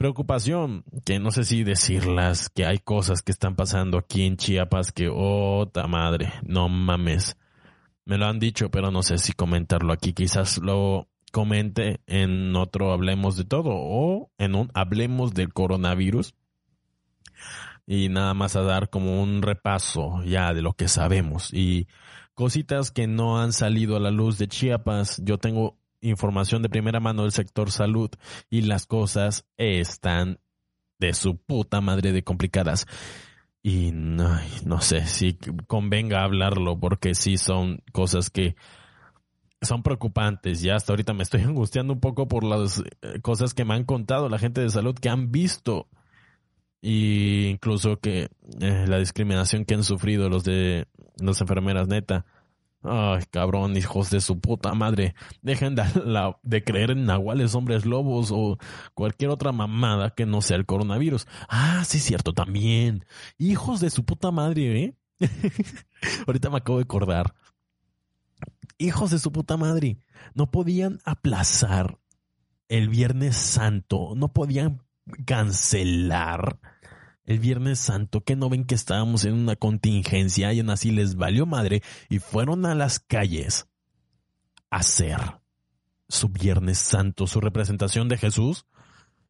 preocupación, 0.00 0.84
que 1.04 1.18
no 1.18 1.30
sé 1.30 1.44
si 1.44 1.62
decirlas, 1.62 2.48
que 2.48 2.64
hay 2.64 2.78
cosas 2.78 3.20
que 3.20 3.32
están 3.32 3.54
pasando 3.54 3.98
aquí 3.98 4.24
en 4.24 4.38
Chiapas 4.38 4.92
que, 4.92 5.10
oh, 5.12 5.70
madre, 5.88 6.32
no 6.42 6.70
mames. 6.70 7.36
Me 8.06 8.16
lo 8.16 8.24
han 8.24 8.38
dicho, 8.38 8.70
pero 8.70 8.90
no 8.90 9.02
sé 9.02 9.18
si 9.18 9.34
comentarlo 9.34 9.92
aquí. 9.92 10.14
Quizás 10.14 10.56
lo 10.56 11.09
comente 11.30 12.00
en 12.06 12.54
otro 12.56 12.92
Hablemos 12.92 13.36
de 13.36 13.44
todo 13.44 13.70
o 13.72 14.30
en 14.38 14.54
un 14.54 14.70
Hablemos 14.74 15.34
del 15.34 15.52
coronavirus. 15.52 16.34
Y 17.86 18.08
nada 18.08 18.34
más 18.34 18.54
a 18.56 18.62
dar 18.62 18.90
como 18.90 19.20
un 19.22 19.42
repaso 19.42 20.22
ya 20.24 20.54
de 20.54 20.62
lo 20.62 20.74
que 20.74 20.86
sabemos 20.86 21.52
y 21.52 21.88
cositas 22.34 22.90
que 22.90 23.06
no 23.06 23.40
han 23.40 23.52
salido 23.52 23.96
a 23.96 24.00
la 24.00 24.10
luz 24.10 24.38
de 24.38 24.48
Chiapas. 24.48 25.20
Yo 25.24 25.38
tengo 25.38 25.78
información 26.00 26.62
de 26.62 26.68
primera 26.68 27.00
mano 27.00 27.22
del 27.22 27.32
sector 27.32 27.70
salud 27.70 28.10
y 28.48 28.62
las 28.62 28.86
cosas 28.86 29.46
están 29.56 30.38
de 30.98 31.14
su 31.14 31.36
puta 31.36 31.80
madre 31.80 32.12
de 32.12 32.22
complicadas. 32.22 32.86
Y 33.62 33.90
no, 33.92 34.38
no 34.64 34.80
sé 34.80 35.06
si 35.06 35.36
convenga 35.66 36.24
hablarlo 36.24 36.78
porque 36.78 37.14
sí 37.14 37.36
son 37.36 37.82
cosas 37.92 38.30
que 38.30 38.56
son 39.62 39.82
preocupantes. 39.82 40.62
Ya 40.62 40.76
hasta 40.76 40.92
ahorita 40.92 41.12
me 41.12 41.22
estoy 41.22 41.40
angustiando 41.42 41.92
un 41.92 42.00
poco 42.00 42.28
por 42.28 42.44
las 42.44 42.82
eh, 43.02 43.20
cosas 43.20 43.54
que 43.54 43.64
me 43.64 43.74
han 43.74 43.84
contado 43.84 44.28
la 44.28 44.38
gente 44.38 44.60
de 44.60 44.70
salud 44.70 44.94
que 44.94 45.08
han 45.08 45.30
visto. 45.30 45.88
Y 46.82 47.48
incluso 47.48 47.98
que 48.00 48.30
eh, 48.60 48.84
la 48.88 48.98
discriminación 48.98 49.66
que 49.66 49.74
han 49.74 49.84
sufrido 49.84 50.30
los 50.30 50.44
de 50.44 50.86
las 51.18 51.40
enfermeras 51.40 51.88
neta. 51.88 52.24
Ay, 52.82 53.24
cabrón, 53.30 53.76
hijos 53.76 54.08
de 54.08 54.22
su 54.22 54.40
puta 54.40 54.72
madre. 54.72 55.14
Dejen 55.42 55.74
de, 55.74 55.82
de 56.42 56.64
creer 56.64 56.92
en 56.92 57.04
nahuales, 57.04 57.54
hombres 57.54 57.84
lobos 57.84 58.30
o 58.32 58.58
cualquier 58.94 59.30
otra 59.30 59.52
mamada 59.52 60.14
que 60.14 60.24
no 60.24 60.40
sea 60.40 60.56
el 60.56 60.64
coronavirus. 60.64 61.26
Ah, 61.50 61.82
sí, 61.84 61.98
cierto, 61.98 62.32
también. 62.32 63.04
Hijos 63.36 63.80
de 63.80 63.90
su 63.90 64.06
puta 64.06 64.30
madre, 64.30 64.82
¿eh? 64.82 64.94
Ahorita 66.26 66.48
me 66.48 66.56
acabo 66.56 66.78
de 66.78 66.84
acordar 66.84 67.34
hijos 68.80 69.10
de 69.10 69.18
su 69.18 69.30
puta 69.30 69.56
madre, 69.56 69.98
no 70.34 70.50
podían 70.50 70.98
aplazar 71.04 71.98
el 72.68 72.88
Viernes 72.88 73.36
Santo, 73.36 74.14
no 74.16 74.32
podían 74.32 74.82
cancelar 75.26 76.58
el 77.24 77.38
Viernes 77.38 77.78
Santo, 77.78 78.24
que 78.24 78.36
no 78.36 78.48
ven 78.48 78.64
que 78.64 78.74
estábamos 78.74 79.24
en 79.24 79.34
una 79.34 79.54
contingencia 79.54 80.52
y 80.52 80.60
aún 80.60 80.70
así 80.70 80.90
les 80.90 81.16
valió 81.16 81.46
madre 81.46 81.82
y 82.08 82.18
fueron 82.18 82.66
a 82.66 82.74
las 82.74 82.98
calles 82.98 83.68
a 84.70 84.78
hacer 84.78 85.18
su 86.08 86.28
Viernes 86.28 86.78
Santo, 86.78 87.26
su 87.26 87.40
representación 87.40 88.08
de 88.08 88.18
Jesús. 88.18 88.66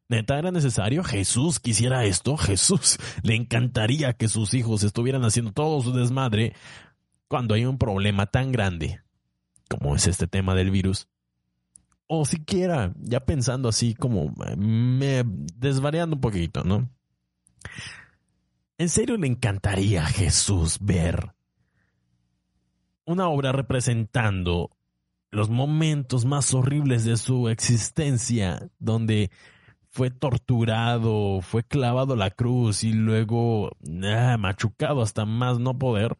Neta, 0.07 0.39
era 0.39 0.51
necesario. 0.51 1.03
Jesús 1.03 1.59
quisiera 1.59 2.05
esto. 2.05 2.37
Jesús 2.37 2.97
le 3.23 3.35
encantaría 3.35 4.13
que 4.13 4.27
sus 4.27 4.53
hijos 4.53 4.83
estuvieran 4.83 5.23
haciendo 5.23 5.51
todo 5.51 5.81
su 5.81 5.93
desmadre 5.93 6.53
cuando 7.27 7.53
hay 7.53 7.65
un 7.65 7.77
problema 7.77 8.25
tan 8.25 8.51
grande 8.51 9.01
como 9.71 9.95
es 9.95 10.07
este 10.07 10.27
tema 10.27 10.53
del 10.53 10.69
virus. 10.69 11.07
O 12.07 12.25
siquiera, 12.25 12.93
ya 12.99 13.21
pensando 13.21 13.69
así 13.69 13.95
como 13.95 14.33
me 14.57 15.23
desvariando 15.55 16.17
un 16.17 16.21
poquito, 16.21 16.63
¿no? 16.65 16.89
En 18.77 18.89
serio 18.89 19.15
le 19.15 19.27
encantaría 19.27 20.03
a 20.03 20.07
Jesús 20.07 20.77
ver 20.81 21.31
una 23.05 23.29
obra 23.29 23.51
representando 23.51 24.71
los 25.31 25.49
momentos 25.49 26.25
más 26.25 26.53
horribles 26.53 27.05
de 27.05 27.15
su 27.15 27.47
existencia, 27.47 28.69
donde 28.79 29.31
fue 29.89 30.09
torturado, 30.09 31.41
fue 31.41 31.63
clavado 31.63 32.13
a 32.13 32.17
la 32.17 32.31
cruz 32.31 32.83
y 32.83 32.91
luego 32.91 33.71
ah, 34.03 34.37
machucado 34.37 35.01
hasta 35.01 35.25
más 35.25 35.59
no 35.59 35.77
poder. 35.77 36.17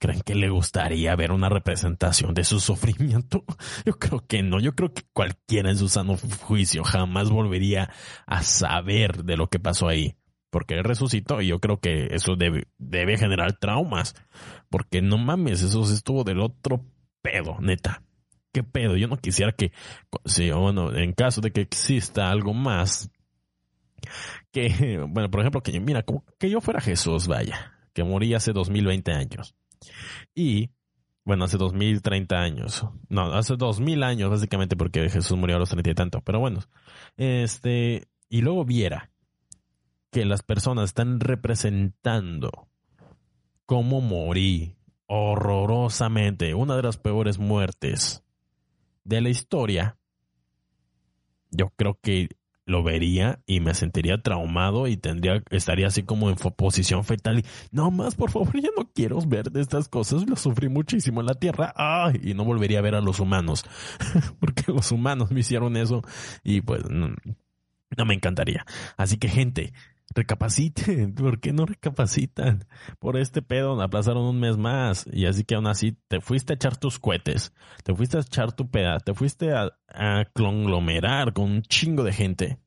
¿Creen 0.00 0.22
que 0.22 0.34
le 0.34 0.48
gustaría 0.48 1.14
ver 1.14 1.30
una 1.30 1.50
representación 1.50 2.32
de 2.32 2.42
su 2.42 2.58
sufrimiento? 2.58 3.44
Yo 3.84 3.98
creo 3.98 4.26
que 4.26 4.42
no. 4.42 4.58
Yo 4.58 4.74
creo 4.74 4.94
que 4.94 5.02
cualquiera 5.12 5.68
en 5.68 5.76
su 5.76 5.90
sano 5.90 6.16
juicio 6.16 6.82
jamás 6.84 7.28
volvería 7.28 7.92
a 8.26 8.42
saber 8.42 9.24
de 9.24 9.36
lo 9.36 9.48
que 9.48 9.58
pasó 9.58 9.88
ahí. 9.88 10.16
Porque 10.48 10.74
él 10.74 10.84
resucitó 10.84 11.42
y 11.42 11.48
yo 11.48 11.60
creo 11.60 11.78
que 11.78 12.08
eso 12.10 12.34
debe, 12.34 12.66
generar 13.18 13.58
traumas. 13.58 14.14
Porque 14.70 15.02
no 15.02 15.18
mames, 15.18 15.62
eso 15.62 15.82
estuvo 15.82 16.24
del 16.24 16.40
otro 16.40 16.84
pedo, 17.22 17.58
neta. 17.60 18.02
¿Qué 18.52 18.64
pedo? 18.64 18.96
Yo 18.96 19.06
no 19.06 19.18
quisiera 19.18 19.52
que, 19.52 19.70
sí, 20.24 20.50
bueno, 20.50 20.92
en 20.96 21.12
caso 21.12 21.40
de 21.40 21.52
que 21.52 21.60
exista 21.60 22.30
algo 22.30 22.52
más, 22.52 23.12
que, 24.50 24.98
bueno, 25.08 25.30
por 25.30 25.40
ejemplo, 25.40 25.62
que 25.62 25.78
mira, 25.78 26.02
como 26.02 26.24
que 26.38 26.50
yo 26.50 26.60
fuera 26.60 26.80
Jesús, 26.80 27.28
vaya, 27.28 27.74
que 27.92 28.02
morí 28.02 28.34
hace 28.34 28.52
2020 28.52 29.12
años. 29.12 29.54
Y, 30.34 30.70
bueno, 31.24 31.44
hace 31.44 31.56
dos 31.56 31.72
mil 31.72 32.02
treinta 32.02 32.40
años. 32.40 32.86
No, 33.08 33.32
hace 33.32 33.56
dos 33.56 33.80
mil 33.80 34.02
años, 34.02 34.30
básicamente, 34.30 34.76
porque 34.76 35.08
Jesús 35.08 35.36
murió 35.36 35.56
a 35.56 35.58
los 35.58 35.70
treinta 35.70 35.90
y 35.90 35.94
tanto. 35.94 36.20
Pero 36.22 36.40
bueno, 36.40 36.60
este, 37.16 38.08
y 38.28 38.40
luego 38.42 38.64
viera 38.64 39.10
que 40.10 40.24
las 40.24 40.42
personas 40.42 40.86
están 40.86 41.20
representando 41.20 42.68
cómo 43.66 44.00
morí 44.00 44.76
horrorosamente, 45.06 46.54
una 46.54 46.76
de 46.76 46.82
las 46.82 46.96
peores 46.96 47.38
muertes 47.38 48.22
de 49.04 49.20
la 49.20 49.28
historia, 49.28 49.98
yo 51.50 51.70
creo 51.70 51.98
que 52.00 52.28
lo 52.70 52.82
vería 52.82 53.40
y 53.46 53.60
me 53.60 53.74
sentiría 53.74 54.22
traumado 54.22 54.86
y 54.86 54.96
tendría, 54.96 55.42
estaría 55.50 55.88
así 55.88 56.04
como 56.04 56.30
en 56.30 56.36
posición 56.36 57.04
fetal 57.04 57.40
y 57.40 57.44
no 57.72 57.90
más, 57.90 58.14
por 58.14 58.30
favor, 58.30 58.52
ya 58.60 58.70
no 58.76 58.90
quiero 58.94 59.20
ver 59.26 59.50
de 59.50 59.60
estas 59.60 59.88
cosas, 59.88 60.28
lo 60.28 60.36
sufrí 60.36 60.68
muchísimo 60.68 61.20
en 61.20 61.26
la 61.26 61.34
tierra, 61.34 61.74
ay, 61.76 62.20
y 62.22 62.34
no 62.34 62.44
volvería 62.44 62.78
a 62.78 62.82
ver 62.82 62.94
a 62.94 63.00
los 63.00 63.20
humanos, 63.20 63.64
porque 64.40 64.64
los 64.68 64.92
humanos 64.92 65.30
me 65.32 65.40
hicieron 65.40 65.76
eso 65.76 66.02
y 66.44 66.60
pues 66.60 66.88
no, 66.88 67.14
no 67.96 68.04
me 68.04 68.14
encantaría. 68.14 68.64
Así 68.96 69.18
que 69.18 69.28
gente, 69.28 69.72
recapaciten, 70.14 71.14
¿por 71.14 71.40
qué 71.40 71.52
no 71.52 71.66
recapacitan? 71.66 72.66
Por 72.98 73.16
este 73.16 73.42
pedo 73.42 73.80
aplazaron 73.80 74.24
un 74.24 74.40
mes 74.40 74.56
más 74.56 75.06
y 75.12 75.26
así 75.26 75.44
que 75.44 75.54
aún 75.54 75.66
así 75.66 75.96
te 76.08 76.20
fuiste 76.20 76.52
a 76.52 76.56
echar 76.56 76.76
tus 76.76 76.98
cohetes, 76.98 77.52
te 77.84 77.94
fuiste 77.94 78.18
a 78.18 78.20
echar 78.20 78.52
tu 78.52 78.70
peda, 78.70 78.98
te 78.98 79.14
fuiste 79.14 79.52
a, 79.52 79.70
conglomerar 80.34 81.32
con 81.32 81.50
un 81.50 81.62
chingo 81.62 82.04
de 82.04 82.12
gente 82.12 82.58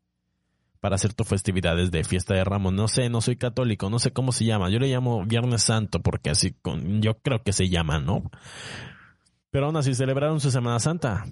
para 0.80 0.96
hacer 0.96 1.14
tus 1.14 1.28
festividades 1.28 1.92
de 1.92 2.04
fiesta 2.04 2.34
de 2.34 2.44
Ramos. 2.44 2.74
No 2.74 2.90
sé, 2.90 3.10
no 3.10 3.22
soy 3.22 3.38
católico, 3.38 3.90
no 3.90 4.00
sé 4.00 4.12
cómo 4.12 4.34
se 4.34 4.44
llama. 4.44 4.70
Yo 4.70 4.80
le 4.80 4.90
llamo 4.90 5.26
Viernes 5.26 5.64
Santo 5.64 6.02
porque 6.02 6.30
así 6.30 6.52
con, 6.62 7.02
yo 7.02 7.20
creo 7.20 7.42
que 7.42 7.54
se 7.54 7.70
llama, 7.70 8.00
¿no? 8.00 8.30
Pero 9.50 9.68
aún 9.68 9.78
así 9.78 9.94
celebraron 9.94 10.42
su 10.42 10.52
Semana 10.52 10.80
Santa. 10.80 11.26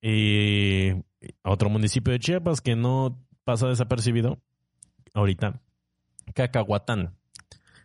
Y 0.00 0.92
otro 1.42 1.68
municipio 1.68 2.12
de 2.12 2.20
Chiapas 2.20 2.60
que 2.60 2.76
no 2.76 3.18
pasa 3.44 3.66
desapercibido 3.66 4.38
ahorita, 5.14 5.60
Cacahuatán, 6.34 7.16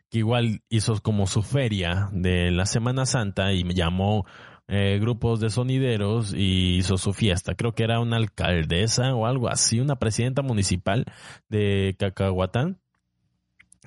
que 0.09 0.19
igual 0.19 0.61
hizo 0.69 1.01
como 1.01 1.27
su 1.27 1.41
feria 1.41 2.09
de 2.11 2.51
la 2.51 2.65
Semana 2.65 3.05
Santa 3.05 3.53
y 3.53 3.63
me 3.63 3.73
llamó 3.73 4.25
eh, 4.69 4.97
grupos 4.99 5.39
de 5.39 5.49
sonideros 5.49 6.33
y 6.33 6.77
hizo 6.77 6.97
su 6.97 7.13
fiesta. 7.13 7.55
Creo 7.55 7.73
que 7.73 7.83
era 7.83 7.99
una 7.99 8.17
alcaldesa 8.17 9.13
o 9.15 9.25
algo 9.25 9.49
así, 9.49 9.79
una 9.79 9.97
presidenta 9.97 10.41
municipal 10.41 11.05
de 11.49 11.95
Cacahuatán. 11.97 12.79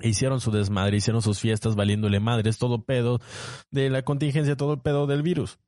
Hicieron 0.01 0.39
su 0.39 0.51
desmadre, 0.51 0.97
hicieron 0.97 1.21
sus 1.21 1.39
fiestas 1.39 1.75
valiéndole 1.75 2.19
madres, 2.19 2.57
todo 2.57 2.83
pedo 2.83 3.19
de 3.69 3.91
la 3.91 4.01
contingencia, 4.01 4.55
todo 4.55 4.81
pedo 4.81 5.05
del 5.05 5.21
virus. 5.21 5.59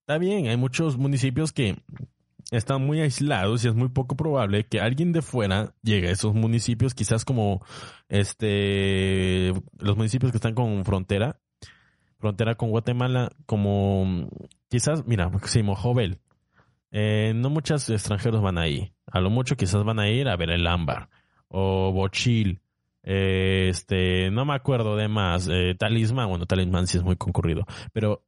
Está 0.00 0.18
bien, 0.18 0.46
hay 0.46 0.56
muchos 0.56 0.96
municipios 0.96 1.52
que 1.52 1.76
están 2.50 2.84
muy 2.86 3.00
aislados 3.00 3.64
y 3.64 3.68
es 3.68 3.74
muy 3.74 3.88
poco 3.88 4.16
probable 4.16 4.64
que 4.66 4.80
alguien 4.80 5.12
de 5.12 5.22
fuera 5.22 5.74
llegue 5.82 6.08
a 6.08 6.12
esos 6.12 6.34
municipios, 6.34 6.94
quizás 6.94 7.24
como 7.24 7.64
este 8.08 9.52
los 9.78 9.96
municipios 9.96 10.32
que 10.32 10.38
están 10.38 10.54
con 10.54 10.84
frontera, 10.84 11.40
frontera 12.18 12.54
con 12.54 12.70
Guatemala, 12.70 13.30
como 13.46 14.28
quizás, 14.68 15.06
mira, 15.06 15.30
Jovel, 15.76 16.20
eh, 16.92 17.32
no 17.34 17.50
muchos 17.50 17.88
extranjeros 17.90 18.42
van 18.42 18.58
ahí, 18.58 18.92
a 19.06 19.20
lo 19.20 19.30
mucho 19.30 19.56
quizás 19.56 19.84
van 19.84 19.98
a 19.98 20.08
ir 20.08 20.28
a 20.28 20.36
ver 20.36 20.50
el 20.50 20.66
ámbar 20.66 21.08
o 21.48 21.92
Bochil, 21.92 22.60
eh, 23.02 23.68
este, 23.70 24.30
no 24.30 24.44
me 24.44 24.54
acuerdo 24.54 24.96
de 24.96 25.08
más, 25.08 25.48
eh, 25.48 25.74
Talismán, 25.78 26.28
bueno, 26.28 26.46
Talismán 26.46 26.86
sí 26.86 26.98
es 26.98 27.04
muy 27.04 27.16
concurrido, 27.16 27.64
pero 27.92 28.25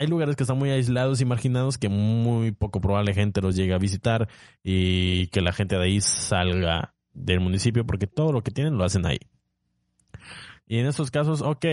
hay 0.00 0.06
lugares 0.06 0.34
que 0.34 0.44
están 0.44 0.56
muy 0.56 0.70
aislados 0.70 1.20
y 1.20 1.26
marginados 1.26 1.76
que 1.76 1.90
muy 1.90 2.52
poco 2.52 2.80
probable 2.80 3.12
gente 3.12 3.42
los 3.42 3.54
llegue 3.54 3.74
a 3.74 3.78
visitar 3.78 4.28
y 4.64 5.26
que 5.26 5.42
la 5.42 5.52
gente 5.52 5.76
de 5.76 5.84
ahí 5.84 6.00
salga 6.00 6.94
del 7.12 7.40
municipio 7.40 7.84
porque 7.84 8.06
todo 8.06 8.32
lo 8.32 8.42
que 8.42 8.50
tienen 8.50 8.78
lo 8.78 8.84
hacen 8.84 9.04
ahí. 9.04 9.18
Y 10.66 10.78
en 10.78 10.86
estos 10.86 11.10
casos, 11.10 11.42
ok, 11.42 11.66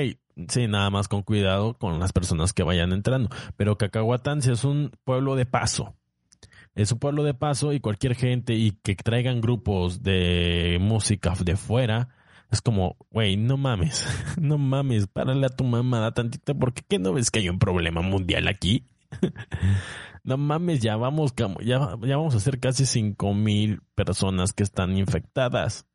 sí, 0.50 0.68
nada 0.68 0.90
más 0.90 1.08
con 1.08 1.24
cuidado 1.24 1.76
con 1.76 2.02
las 2.02 2.12
personas 2.12 2.52
que 2.52 2.64
vayan 2.64 2.92
entrando. 2.92 3.30
Pero 3.56 3.78
Cacahuatán 3.78 4.40
es 4.40 4.66
un 4.66 4.92
pueblo 5.06 5.38
de 5.38 5.46
paso. 5.46 5.96
Es 6.76 6.92
un 6.92 7.00
pueblo 7.00 7.24
de 7.24 7.34
paso 7.34 7.72
y 7.72 7.80
cualquier 7.80 8.14
gente 8.14 8.56
y 8.56 8.72
que 8.72 8.96
traigan 8.96 9.40
grupos 9.40 10.04
de 10.04 10.80
música 10.82 11.34
de 11.40 11.56
fuera 11.56 12.10
es 12.50 12.62
como, 12.62 12.96
güey, 13.12 13.36
no 13.36 13.58
mames, 13.58 14.06
no 14.42 14.58
mames, 14.58 15.08
párale 15.08 15.46
a 15.46 15.50
tu 15.50 15.64
mamada 15.64 16.14
tantito, 16.14 16.58
porque 16.58 16.82
¿qué 16.88 17.00
no 17.00 17.14
ves 17.14 17.32
que 17.32 17.40
hay 17.40 17.50
un 17.50 17.60
problema 17.60 18.02
mundial 18.02 18.48
aquí? 18.48 18.86
no 20.24 20.38
mames, 20.38 20.82
ya 20.82 20.96
vamos, 20.96 21.34
ya, 21.64 21.98
ya 22.02 22.18
vamos 22.18 22.36
a 22.36 22.40
ser 22.40 22.60
casi 22.60 22.86
cinco 22.86 23.34
mil 23.34 23.82
personas 23.96 24.54
que 24.54 24.64
están 24.64 24.98
infectadas. 24.98 25.86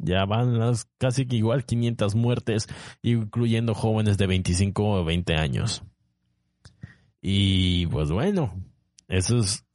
Ya 0.00 0.24
van 0.26 0.60
las 0.60 0.84
casi 0.98 1.26
que 1.26 1.34
igual 1.34 1.64
500 1.64 2.14
muertes, 2.14 2.68
incluyendo 3.02 3.74
jóvenes 3.74 4.16
de 4.16 4.28
25 4.28 5.00
o 5.00 5.04
20 5.04 5.34
años. 5.34 5.82
Y 7.20 7.88
pues 7.88 8.12
bueno, 8.12 8.54
eso 9.08 9.38
es 9.38 9.66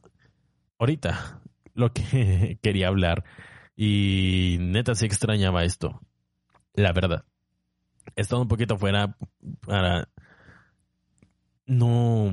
ahorita 0.79 1.41
lo 1.73 1.91
que 1.91 2.57
quería 2.63 2.87
hablar. 2.87 3.25
Y 3.75 4.55
neta 4.61 4.95
se 4.95 5.07
extrañaba 5.07 5.65
esto 5.65 5.99
la 6.73 6.91
verdad. 6.91 7.25
He 8.15 8.21
estado 8.21 8.41
un 8.41 8.47
poquito 8.47 8.77
fuera 8.77 9.17
para 9.65 10.09
no 11.65 12.31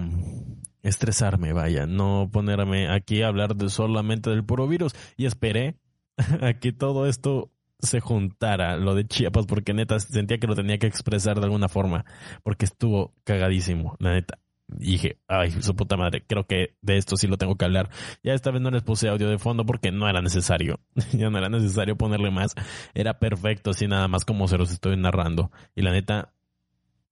estresarme, 0.82 1.52
vaya, 1.52 1.86
no 1.86 2.28
ponerme 2.32 2.88
aquí 2.90 3.22
a 3.22 3.28
hablar 3.28 3.54
de 3.54 3.68
solamente 3.68 4.30
del 4.30 4.44
puro 4.44 4.66
virus 4.66 4.94
y 5.16 5.26
esperé 5.26 5.76
a 6.40 6.54
que 6.54 6.72
todo 6.72 7.06
esto 7.06 7.52
se 7.78 8.00
juntara, 8.00 8.76
lo 8.76 8.94
de 8.94 9.06
Chiapas, 9.06 9.46
porque 9.46 9.72
neta 9.72 9.98
sentía 10.00 10.38
que 10.38 10.46
lo 10.46 10.54
tenía 10.54 10.78
que 10.78 10.86
expresar 10.86 11.38
de 11.38 11.46
alguna 11.46 11.68
forma, 11.68 12.04
porque 12.42 12.66
estuvo 12.66 13.14
cagadísimo, 13.24 13.96
la 14.00 14.12
neta 14.12 14.39
dije, 14.76 15.18
ay, 15.28 15.50
su 15.50 15.74
puta 15.74 15.96
madre, 15.96 16.24
creo 16.26 16.46
que 16.46 16.76
de 16.82 16.96
esto 16.96 17.16
sí 17.16 17.26
lo 17.26 17.36
tengo 17.36 17.56
que 17.56 17.64
hablar. 17.64 17.90
Ya 18.22 18.34
esta 18.34 18.50
vez 18.50 18.60
no 18.60 18.70
les 18.70 18.82
puse 18.82 19.08
audio 19.08 19.28
de 19.28 19.38
fondo 19.38 19.64
porque 19.64 19.92
no 19.92 20.08
era 20.08 20.22
necesario. 20.22 20.80
ya 21.12 21.30
no 21.30 21.38
era 21.38 21.48
necesario 21.48 21.96
ponerle 21.96 22.30
más. 22.30 22.54
Era 22.94 23.18
perfecto 23.18 23.70
así 23.70 23.86
nada 23.86 24.08
más 24.08 24.24
como 24.24 24.48
se 24.48 24.58
los 24.58 24.70
estoy 24.70 24.96
narrando. 24.96 25.50
Y 25.74 25.82
la 25.82 25.92
neta, 25.92 26.32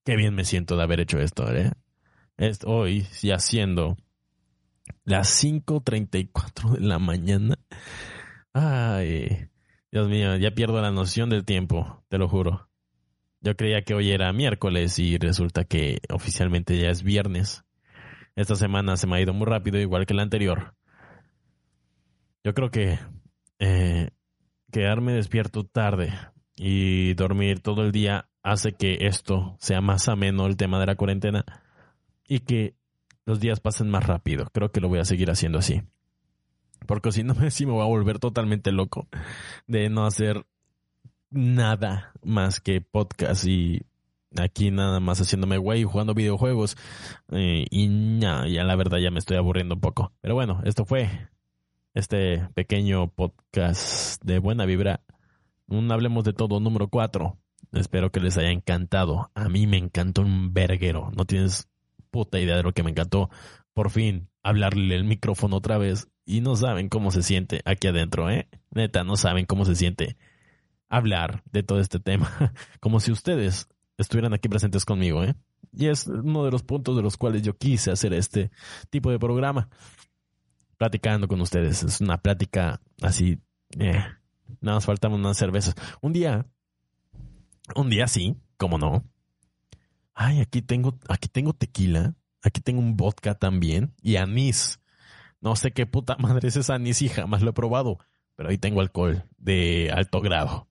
qué 0.04 0.16
bien 0.16 0.34
me 0.34 0.44
siento 0.44 0.76
de 0.76 0.82
haber 0.82 1.00
hecho 1.00 1.18
esto, 1.18 1.52
¿eh? 1.54 1.72
Hoy, 2.64 3.06
ya 3.22 3.38
siendo 3.38 3.96
las 5.04 5.42
5.34 5.42 6.78
de 6.78 6.86
la 6.86 6.98
mañana. 6.98 7.58
Ay, 8.52 9.48
Dios 9.90 10.08
mío, 10.08 10.36
ya 10.36 10.52
pierdo 10.52 10.80
la 10.80 10.90
noción 10.90 11.30
del 11.30 11.44
tiempo, 11.44 12.04
te 12.08 12.18
lo 12.18 12.28
juro. 12.28 12.67
Yo 13.40 13.56
creía 13.56 13.82
que 13.82 13.94
hoy 13.94 14.10
era 14.10 14.32
miércoles 14.32 14.98
y 14.98 15.16
resulta 15.18 15.64
que 15.64 16.00
oficialmente 16.12 16.76
ya 16.76 16.90
es 16.90 17.02
viernes. 17.02 17.64
Esta 18.34 18.56
semana 18.56 18.96
se 18.96 19.06
me 19.06 19.16
ha 19.16 19.20
ido 19.20 19.32
muy 19.32 19.46
rápido, 19.46 19.78
igual 19.78 20.06
que 20.06 20.14
la 20.14 20.22
anterior. 20.22 20.74
Yo 22.44 22.54
creo 22.54 22.70
que 22.70 22.98
eh, 23.58 24.10
quedarme 24.72 25.12
despierto 25.12 25.64
tarde 25.64 26.12
y 26.56 27.14
dormir 27.14 27.60
todo 27.60 27.82
el 27.82 27.92
día 27.92 28.28
hace 28.42 28.72
que 28.72 28.98
esto 29.00 29.56
sea 29.60 29.80
más 29.80 30.08
ameno 30.08 30.46
el 30.46 30.56
tema 30.56 30.80
de 30.80 30.86
la 30.86 30.96
cuarentena 30.96 31.44
y 32.26 32.40
que 32.40 32.74
los 33.24 33.40
días 33.40 33.60
pasen 33.60 33.90
más 33.90 34.06
rápido. 34.06 34.48
Creo 34.52 34.72
que 34.72 34.80
lo 34.80 34.88
voy 34.88 34.98
a 34.98 35.04
seguir 35.04 35.30
haciendo 35.30 35.58
así. 35.58 35.82
Porque 36.86 37.12
si 37.12 37.22
no, 37.22 37.34
me 37.66 37.66
voy 37.66 37.82
a 37.82 37.86
volver 37.86 38.18
totalmente 38.18 38.72
loco 38.72 39.08
de 39.66 39.90
no 39.90 40.06
hacer 40.06 40.46
nada 41.30 42.12
más 42.22 42.60
que 42.60 42.80
podcast 42.80 43.46
y 43.46 43.82
aquí 44.36 44.70
nada 44.70 45.00
más 45.00 45.20
haciéndome 45.20 45.58
güey 45.58 45.84
jugando 45.84 46.14
videojuegos 46.14 46.76
eh, 47.32 47.66
y 47.70 48.18
ya, 48.20 48.44
la 48.44 48.76
verdad 48.76 48.98
ya 48.98 49.10
me 49.10 49.18
estoy 49.18 49.36
aburriendo 49.36 49.74
un 49.76 49.80
poco. 49.80 50.12
Pero 50.20 50.34
bueno, 50.34 50.60
esto 50.64 50.84
fue 50.84 51.08
este 51.94 52.48
pequeño 52.54 53.08
podcast 53.08 54.22
de 54.22 54.38
buena 54.38 54.66
vibra. 54.66 55.00
Un 55.66 55.90
hablemos 55.92 56.24
de 56.24 56.32
todo 56.32 56.60
número 56.60 56.88
4. 56.88 57.36
Espero 57.72 58.10
que 58.10 58.20
les 58.20 58.38
haya 58.38 58.50
encantado. 58.50 59.30
A 59.34 59.48
mí 59.48 59.66
me 59.66 59.76
encantó 59.76 60.22
un 60.22 60.54
verguero. 60.54 61.10
No 61.16 61.26
tienes 61.26 61.68
puta 62.10 62.40
idea 62.40 62.56
de 62.56 62.62
lo 62.62 62.72
que 62.72 62.82
me 62.82 62.90
encantó. 62.90 63.28
Por 63.74 63.90
fin, 63.90 64.28
hablarle 64.42 64.94
el 64.94 65.04
micrófono 65.04 65.56
otra 65.56 65.76
vez. 65.76 66.08
Y 66.24 66.40
no 66.40 66.56
saben 66.56 66.88
cómo 66.88 67.10
se 67.10 67.22
siente 67.22 67.60
aquí 67.64 67.88
adentro, 67.88 68.30
¿eh? 68.30 68.48
Neta, 68.70 69.04
no 69.04 69.16
saben 69.16 69.44
cómo 69.46 69.64
se 69.64 69.74
siente 69.74 70.16
hablar 70.88 71.42
de 71.50 71.62
todo 71.62 71.80
este 71.80 72.00
tema, 72.00 72.30
como 72.80 73.00
si 73.00 73.12
ustedes 73.12 73.68
estuvieran 73.96 74.32
aquí 74.32 74.48
presentes 74.48 74.84
conmigo, 74.84 75.24
¿eh? 75.24 75.34
Y 75.72 75.86
es 75.86 76.06
uno 76.06 76.44
de 76.44 76.50
los 76.50 76.62
puntos 76.62 76.96
de 76.96 77.02
los 77.02 77.16
cuales 77.16 77.42
yo 77.42 77.56
quise 77.56 77.90
hacer 77.90 78.12
este 78.14 78.50
tipo 78.90 79.10
de 79.10 79.18
programa, 79.18 79.68
platicando 80.76 81.28
con 81.28 81.40
ustedes. 81.40 81.82
Es 81.82 82.00
una 82.00 82.18
plática 82.18 82.80
así, 83.02 83.38
eh, 83.78 84.04
nada 84.60 84.76
más 84.76 84.86
faltan 84.86 85.12
unas 85.12 85.36
cervezas. 85.36 85.74
Un 86.00 86.12
día, 86.12 86.46
un 87.74 87.90
día 87.90 88.08
sí, 88.08 88.36
como 88.56 88.78
no. 88.78 89.04
Ay, 90.14 90.40
aquí 90.40 90.62
tengo, 90.62 90.98
aquí 91.08 91.28
tengo 91.28 91.52
tequila, 91.52 92.14
aquí 92.42 92.60
tengo 92.60 92.80
un 92.80 92.96
vodka 92.96 93.34
también 93.34 93.94
y 94.02 94.16
anís. 94.16 94.80
No 95.40 95.54
sé 95.54 95.72
qué 95.72 95.86
puta 95.86 96.16
madre 96.18 96.48
es 96.48 96.56
ese 96.56 96.72
anís 96.72 97.02
y 97.02 97.08
jamás 97.08 97.42
lo 97.42 97.50
he 97.50 97.54
probado, 97.54 97.98
pero 98.36 98.48
ahí 98.48 98.58
tengo 98.58 98.80
alcohol 98.80 99.24
de 99.36 99.92
alto 99.94 100.20
grado. 100.20 100.68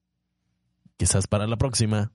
Quizás 0.97 1.27
para 1.27 1.47
la 1.47 1.57
próxima 1.57 2.11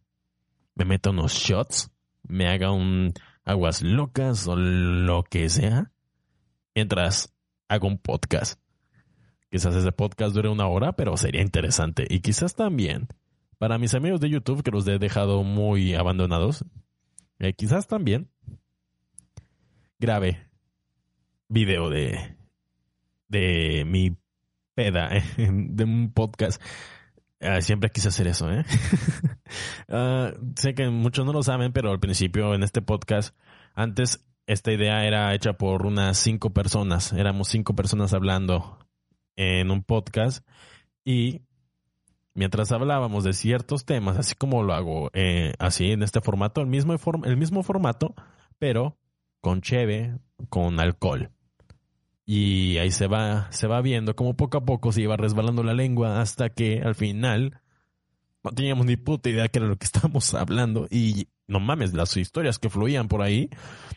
me 0.74 0.84
meta 0.84 1.10
unos 1.10 1.32
shots, 1.32 1.90
me 2.22 2.48
haga 2.48 2.72
un 2.72 3.12
aguas 3.44 3.82
locas 3.82 4.46
o 4.46 4.56
lo 4.56 5.22
que 5.24 5.48
sea, 5.48 5.92
mientras 6.74 7.34
hago 7.68 7.88
un 7.88 7.98
podcast. 7.98 8.60
Quizás 9.50 9.74
ese 9.74 9.92
podcast 9.92 10.34
dure 10.34 10.48
una 10.48 10.66
hora, 10.66 10.92
pero 10.92 11.16
sería 11.16 11.42
interesante. 11.42 12.06
Y 12.08 12.20
quizás 12.20 12.54
también, 12.54 13.08
para 13.58 13.78
mis 13.78 13.94
amigos 13.94 14.20
de 14.20 14.30
YouTube, 14.30 14.62
que 14.62 14.70
los 14.70 14.86
he 14.88 14.98
dejado 14.98 15.42
muy 15.42 15.94
abandonados, 15.94 16.64
eh, 17.38 17.52
quizás 17.52 17.86
también 17.86 18.30
grabe 19.98 20.48
video 21.48 21.90
de, 21.90 22.36
de 23.28 23.84
mi 23.86 24.16
peda, 24.74 25.10
de 25.36 25.84
un 25.84 26.12
podcast. 26.12 26.62
Ah, 27.42 27.60
siempre 27.60 27.90
quise 27.90 28.08
hacer 28.08 28.28
eso, 28.28 28.50
¿eh? 28.50 28.64
Ah, 29.88 30.32
sé 30.56 30.74
que 30.74 30.88
muchos 30.88 31.26
no 31.26 31.32
lo 31.32 31.42
saben, 31.42 31.72
pero 31.72 31.90
al 31.90 32.00
principio 32.00 32.54
en 32.54 32.62
este 32.62 32.80
podcast, 32.80 33.36
antes 33.74 34.24
esta 34.46 34.72
idea 34.72 35.04
era 35.04 35.34
hecha 35.34 35.54
por 35.54 35.84
unas 35.84 36.16
cinco 36.16 36.50
personas. 36.50 37.12
Éramos 37.12 37.48
cinco 37.48 37.74
personas 37.74 38.14
hablando 38.14 38.78
en 39.36 39.70
un 39.70 39.82
podcast 39.82 40.46
y 41.04 41.42
mientras 42.34 42.72
hablábamos 42.72 43.24
de 43.24 43.32
ciertos 43.32 43.84
temas, 43.84 44.18
así 44.18 44.34
como 44.34 44.62
lo 44.62 44.72
hago 44.72 45.10
eh, 45.12 45.52
así 45.58 45.90
en 45.90 46.02
este 46.02 46.20
formato, 46.20 46.60
el 46.60 46.68
mismo, 46.68 46.96
el 47.24 47.36
mismo 47.36 47.62
formato, 47.62 48.14
pero 48.58 48.96
con 49.40 49.60
cheve, 49.60 50.16
con 50.48 50.80
alcohol. 50.80 51.30
Y 52.24 52.78
ahí 52.78 52.90
se 52.90 53.08
va, 53.08 53.50
se 53.50 53.66
va 53.66 53.80
viendo 53.80 54.14
como 54.14 54.36
poco 54.36 54.58
a 54.58 54.64
poco 54.64 54.92
se 54.92 55.02
iba 55.02 55.16
resbalando 55.16 55.62
la 55.64 55.74
lengua 55.74 56.20
hasta 56.20 56.50
que 56.50 56.80
al 56.80 56.94
final 56.94 57.60
no 58.44 58.50
teníamos 58.52 58.86
ni 58.86 58.96
puta 58.96 59.28
idea 59.28 59.48
que 59.48 59.58
era 59.58 59.68
lo 59.68 59.76
que 59.76 59.84
estábamos 59.86 60.32
hablando 60.34 60.86
y 60.90 61.28
no 61.46 61.60
mames, 61.60 61.92
las 61.92 62.16
historias 62.16 62.58
que 62.58 62.70
fluían 62.70 63.08
por 63.08 63.22
ahí, 63.22 63.50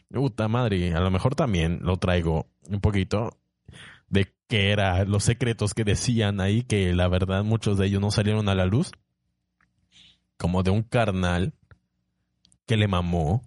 puta 0.10 0.48
madre, 0.48 0.94
a 0.94 1.00
lo 1.00 1.10
mejor 1.12 1.36
también 1.36 1.80
lo 1.84 1.98
traigo 1.98 2.48
un 2.68 2.82
poquito 2.82 3.38
de 4.10 4.34
qué 4.48 4.72
eran 4.72 5.10
los 5.10 5.24
secretos 5.24 5.74
que 5.74 5.84
decían 5.84 6.42
ahí, 6.42 6.64
que 6.64 6.94
la 6.94 7.08
verdad 7.08 7.44
muchos 7.44 7.78
de 7.78 7.88
ellos 7.88 8.02
no 8.02 8.12
salieron 8.12 8.50
a 8.50 8.56
la 8.56 8.66
luz, 8.66 8.92
como 10.38 10.64
de 10.64 10.72
un 10.72 10.84
carnal 10.84 11.54
que 12.66 12.78
le 12.78 12.88
mamó 12.88 13.42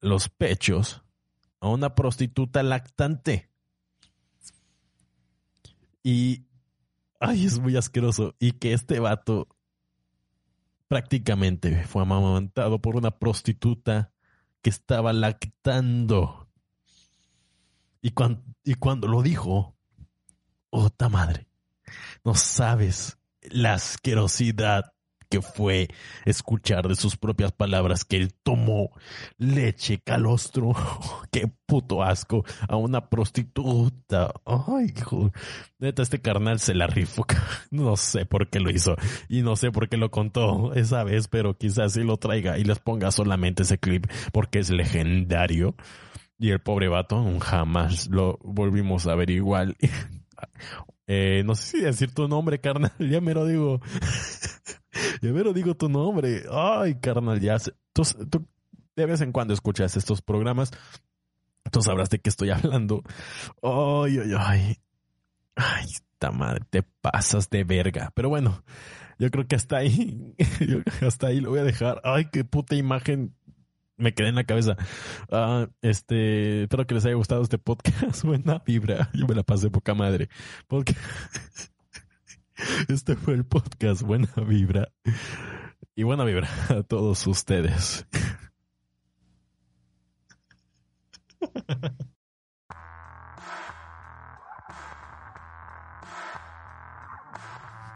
los 0.00 0.28
pechos 0.28 1.02
a 1.66 1.70
una 1.72 1.94
prostituta 1.94 2.62
lactante. 2.62 3.50
Y, 6.02 6.46
ay, 7.20 7.44
es 7.46 7.58
muy 7.58 7.76
asqueroso. 7.76 8.34
Y 8.38 8.52
que 8.52 8.72
este 8.72 9.00
vato 9.00 9.48
prácticamente 10.88 11.84
fue 11.84 12.02
amamantado 12.02 12.80
por 12.80 12.96
una 12.96 13.10
prostituta 13.18 14.12
que 14.62 14.70
estaba 14.70 15.12
lactando. 15.12 16.48
Y, 18.02 18.12
y 18.64 18.74
cuando 18.74 19.08
lo 19.08 19.22
dijo, 19.22 19.76
¡ota 20.70 21.08
madre! 21.08 21.46
No 22.24 22.34
sabes 22.34 23.18
la 23.42 23.74
asquerosidad 23.74 24.95
que 25.28 25.42
fue 25.42 25.88
escuchar 26.24 26.88
de 26.88 26.96
sus 26.96 27.16
propias 27.16 27.52
palabras 27.52 28.04
que 28.04 28.16
él 28.16 28.34
tomó 28.42 28.90
leche 29.38 30.00
calostro, 30.02 30.72
qué 31.30 31.50
puto 31.66 32.02
asco, 32.02 32.44
a 32.68 32.76
una 32.76 33.08
prostituta. 33.08 34.32
Ay, 34.44 34.92
hijo. 34.96 35.32
Neta, 35.78 36.02
este 36.02 36.20
carnal 36.20 36.58
se 36.60 36.74
la 36.74 36.86
rifó. 36.86 37.26
No 37.70 37.96
sé 37.96 38.24
por 38.24 38.48
qué 38.48 38.60
lo 38.60 38.70
hizo 38.70 38.96
y 39.28 39.42
no 39.42 39.56
sé 39.56 39.70
por 39.70 39.88
qué 39.88 39.96
lo 39.96 40.10
contó 40.10 40.72
esa 40.74 41.04
vez, 41.04 41.28
pero 41.28 41.56
quizás 41.58 41.92
sí 41.92 42.02
lo 42.02 42.16
traiga 42.16 42.58
y 42.58 42.64
les 42.64 42.78
ponga 42.78 43.10
solamente 43.10 43.64
ese 43.64 43.78
clip 43.78 44.06
porque 44.32 44.60
es 44.60 44.70
legendario. 44.70 45.74
Y 46.38 46.50
el 46.50 46.60
pobre 46.60 46.88
vato 46.88 47.24
jamás 47.40 48.08
lo 48.08 48.38
volvimos 48.42 49.06
a 49.06 49.14
ver 49.14 49.30
igual. 49.30 49.76
Eh, 51.08 51.44
no 51.46 51.54
sé 51.54 51.78
si 51.78 51.80
decir 51.84 52.12
tu 52.12 52.26
nombre, 52.26 52.60
carnal. 52.60 52.90
Ya 52.98 53.20
me 53.20 53.32
lo 53.32 53.46
digo. 53.46 53.80
Me 55.32 55.42
lo 55.42 55.52
digo 55.52 55.74
tu 55.74 55.88
nombre. 55.88 56.44
Ay, 56.50 56.96
carnal, 56.96 57.40
ya. 57.40 57.56
Tú, 57.92 58.02
tú 58.30 58.46
de 58.96 59.06
vez 59.06 59.20
en 59.20 59.32
cuando 59.32 59.54
escuchas 59.54 59.96
estos 59.96 60.22
programas. 60.22 60.72
Tú 61.70 61.82
sabrás 61.82 62.10
de 62.10 62.18
qué 62.18 62.30
estoy 62.30 62.50
hablando. 62.52 63.02
Ay, 63.62 64.18
ay, 64.18 64.32
ay. 64.38 64.76
Ay, 65.54 65.86
esta 65.86 66.32
madre, 66.32 66.64
te 66.68 66.82
pasas 66.82 67.48
de 67.50 67.64
verga. 67.64 68.12
Pero 68.14 68.28
bueno, 68.28 68.62
yo 69.18 69.30
creo 69.30 69.46
que 69.46 69.56
hasta 69.56 69.78
ahí, 69.78 70.34
hasta 71.06 71.28
ahí 71.28 71.40
lo 71.40 71.50
voy 71.50 71.60
a 71.60 71.64
dejar. 71.64 72.00
Ay, 72.04 72.28
qué 72.30 72.44
puta 72.44 72.74
imagen 72.74 73.34
me 73.96 74.12
quedé 74.12 74.28
en 74.28 74.34
la 74.34 74.44
cabeza. 74.44 74.76
Ah, 75.30 75.68
este, 75.82 76.64
espero 76.64 76.86
que 76.86 76.94
les 76.94 77.06
haya 77.06 77.14
gustado 77.14 77.42
este 77.42 77.58
podcast. 77.58 78.22
Buena 78.24 78.62
vibra. 78.64 79.10
Yo 79.14 79.26
me 79.26 79.34
la 79.34 79.42
pasé 79.42 79.70
poca 79.70 79.94
madre. 79.94 80.28
Porque 80.68 80.94
este 82.88 83.16
fue 83.16 83.34
el 83.34 83.44
podcast 83.44 84.02
Buena 84.02 84.28
Vibra. 84.36 84.88
Y 85.94 86.02
buena 86.02 86.24
vibra 86.24 86.48
a 86.68 86.82
todos 86.82 87.26
ustedes. 87.26 88.06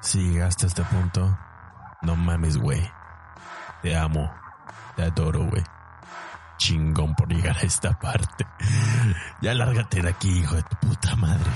Si 0.03 0.19
llegaste 0.19 0.67
este 0.67 0.83
punto, 0.83 1.39
no 2.03 2.17
mames, 2.17 2.57
güey. 2.57 2.81
Te 3.83 3.95
amo. 3.95 4.33
Te 4.97 5.03
adoro, 5.05 5.45
güey 5.45 5.63
chingón 6.61 7.15
por 7.15 7.29
llegar 7.33 7.57
a 7.57 7.63
esta 7.63 7.99
parte. 7.99 8.47
Ya 9.41 9.55
lárgate 9.55 10.03
de 10.03 10.11
aquí, 10.11 10.31
hijo 10.31 10.55
de 10.55 10.63
tu 10.63 10.77
puta 10.77 11.17
madre. 11.17 11.51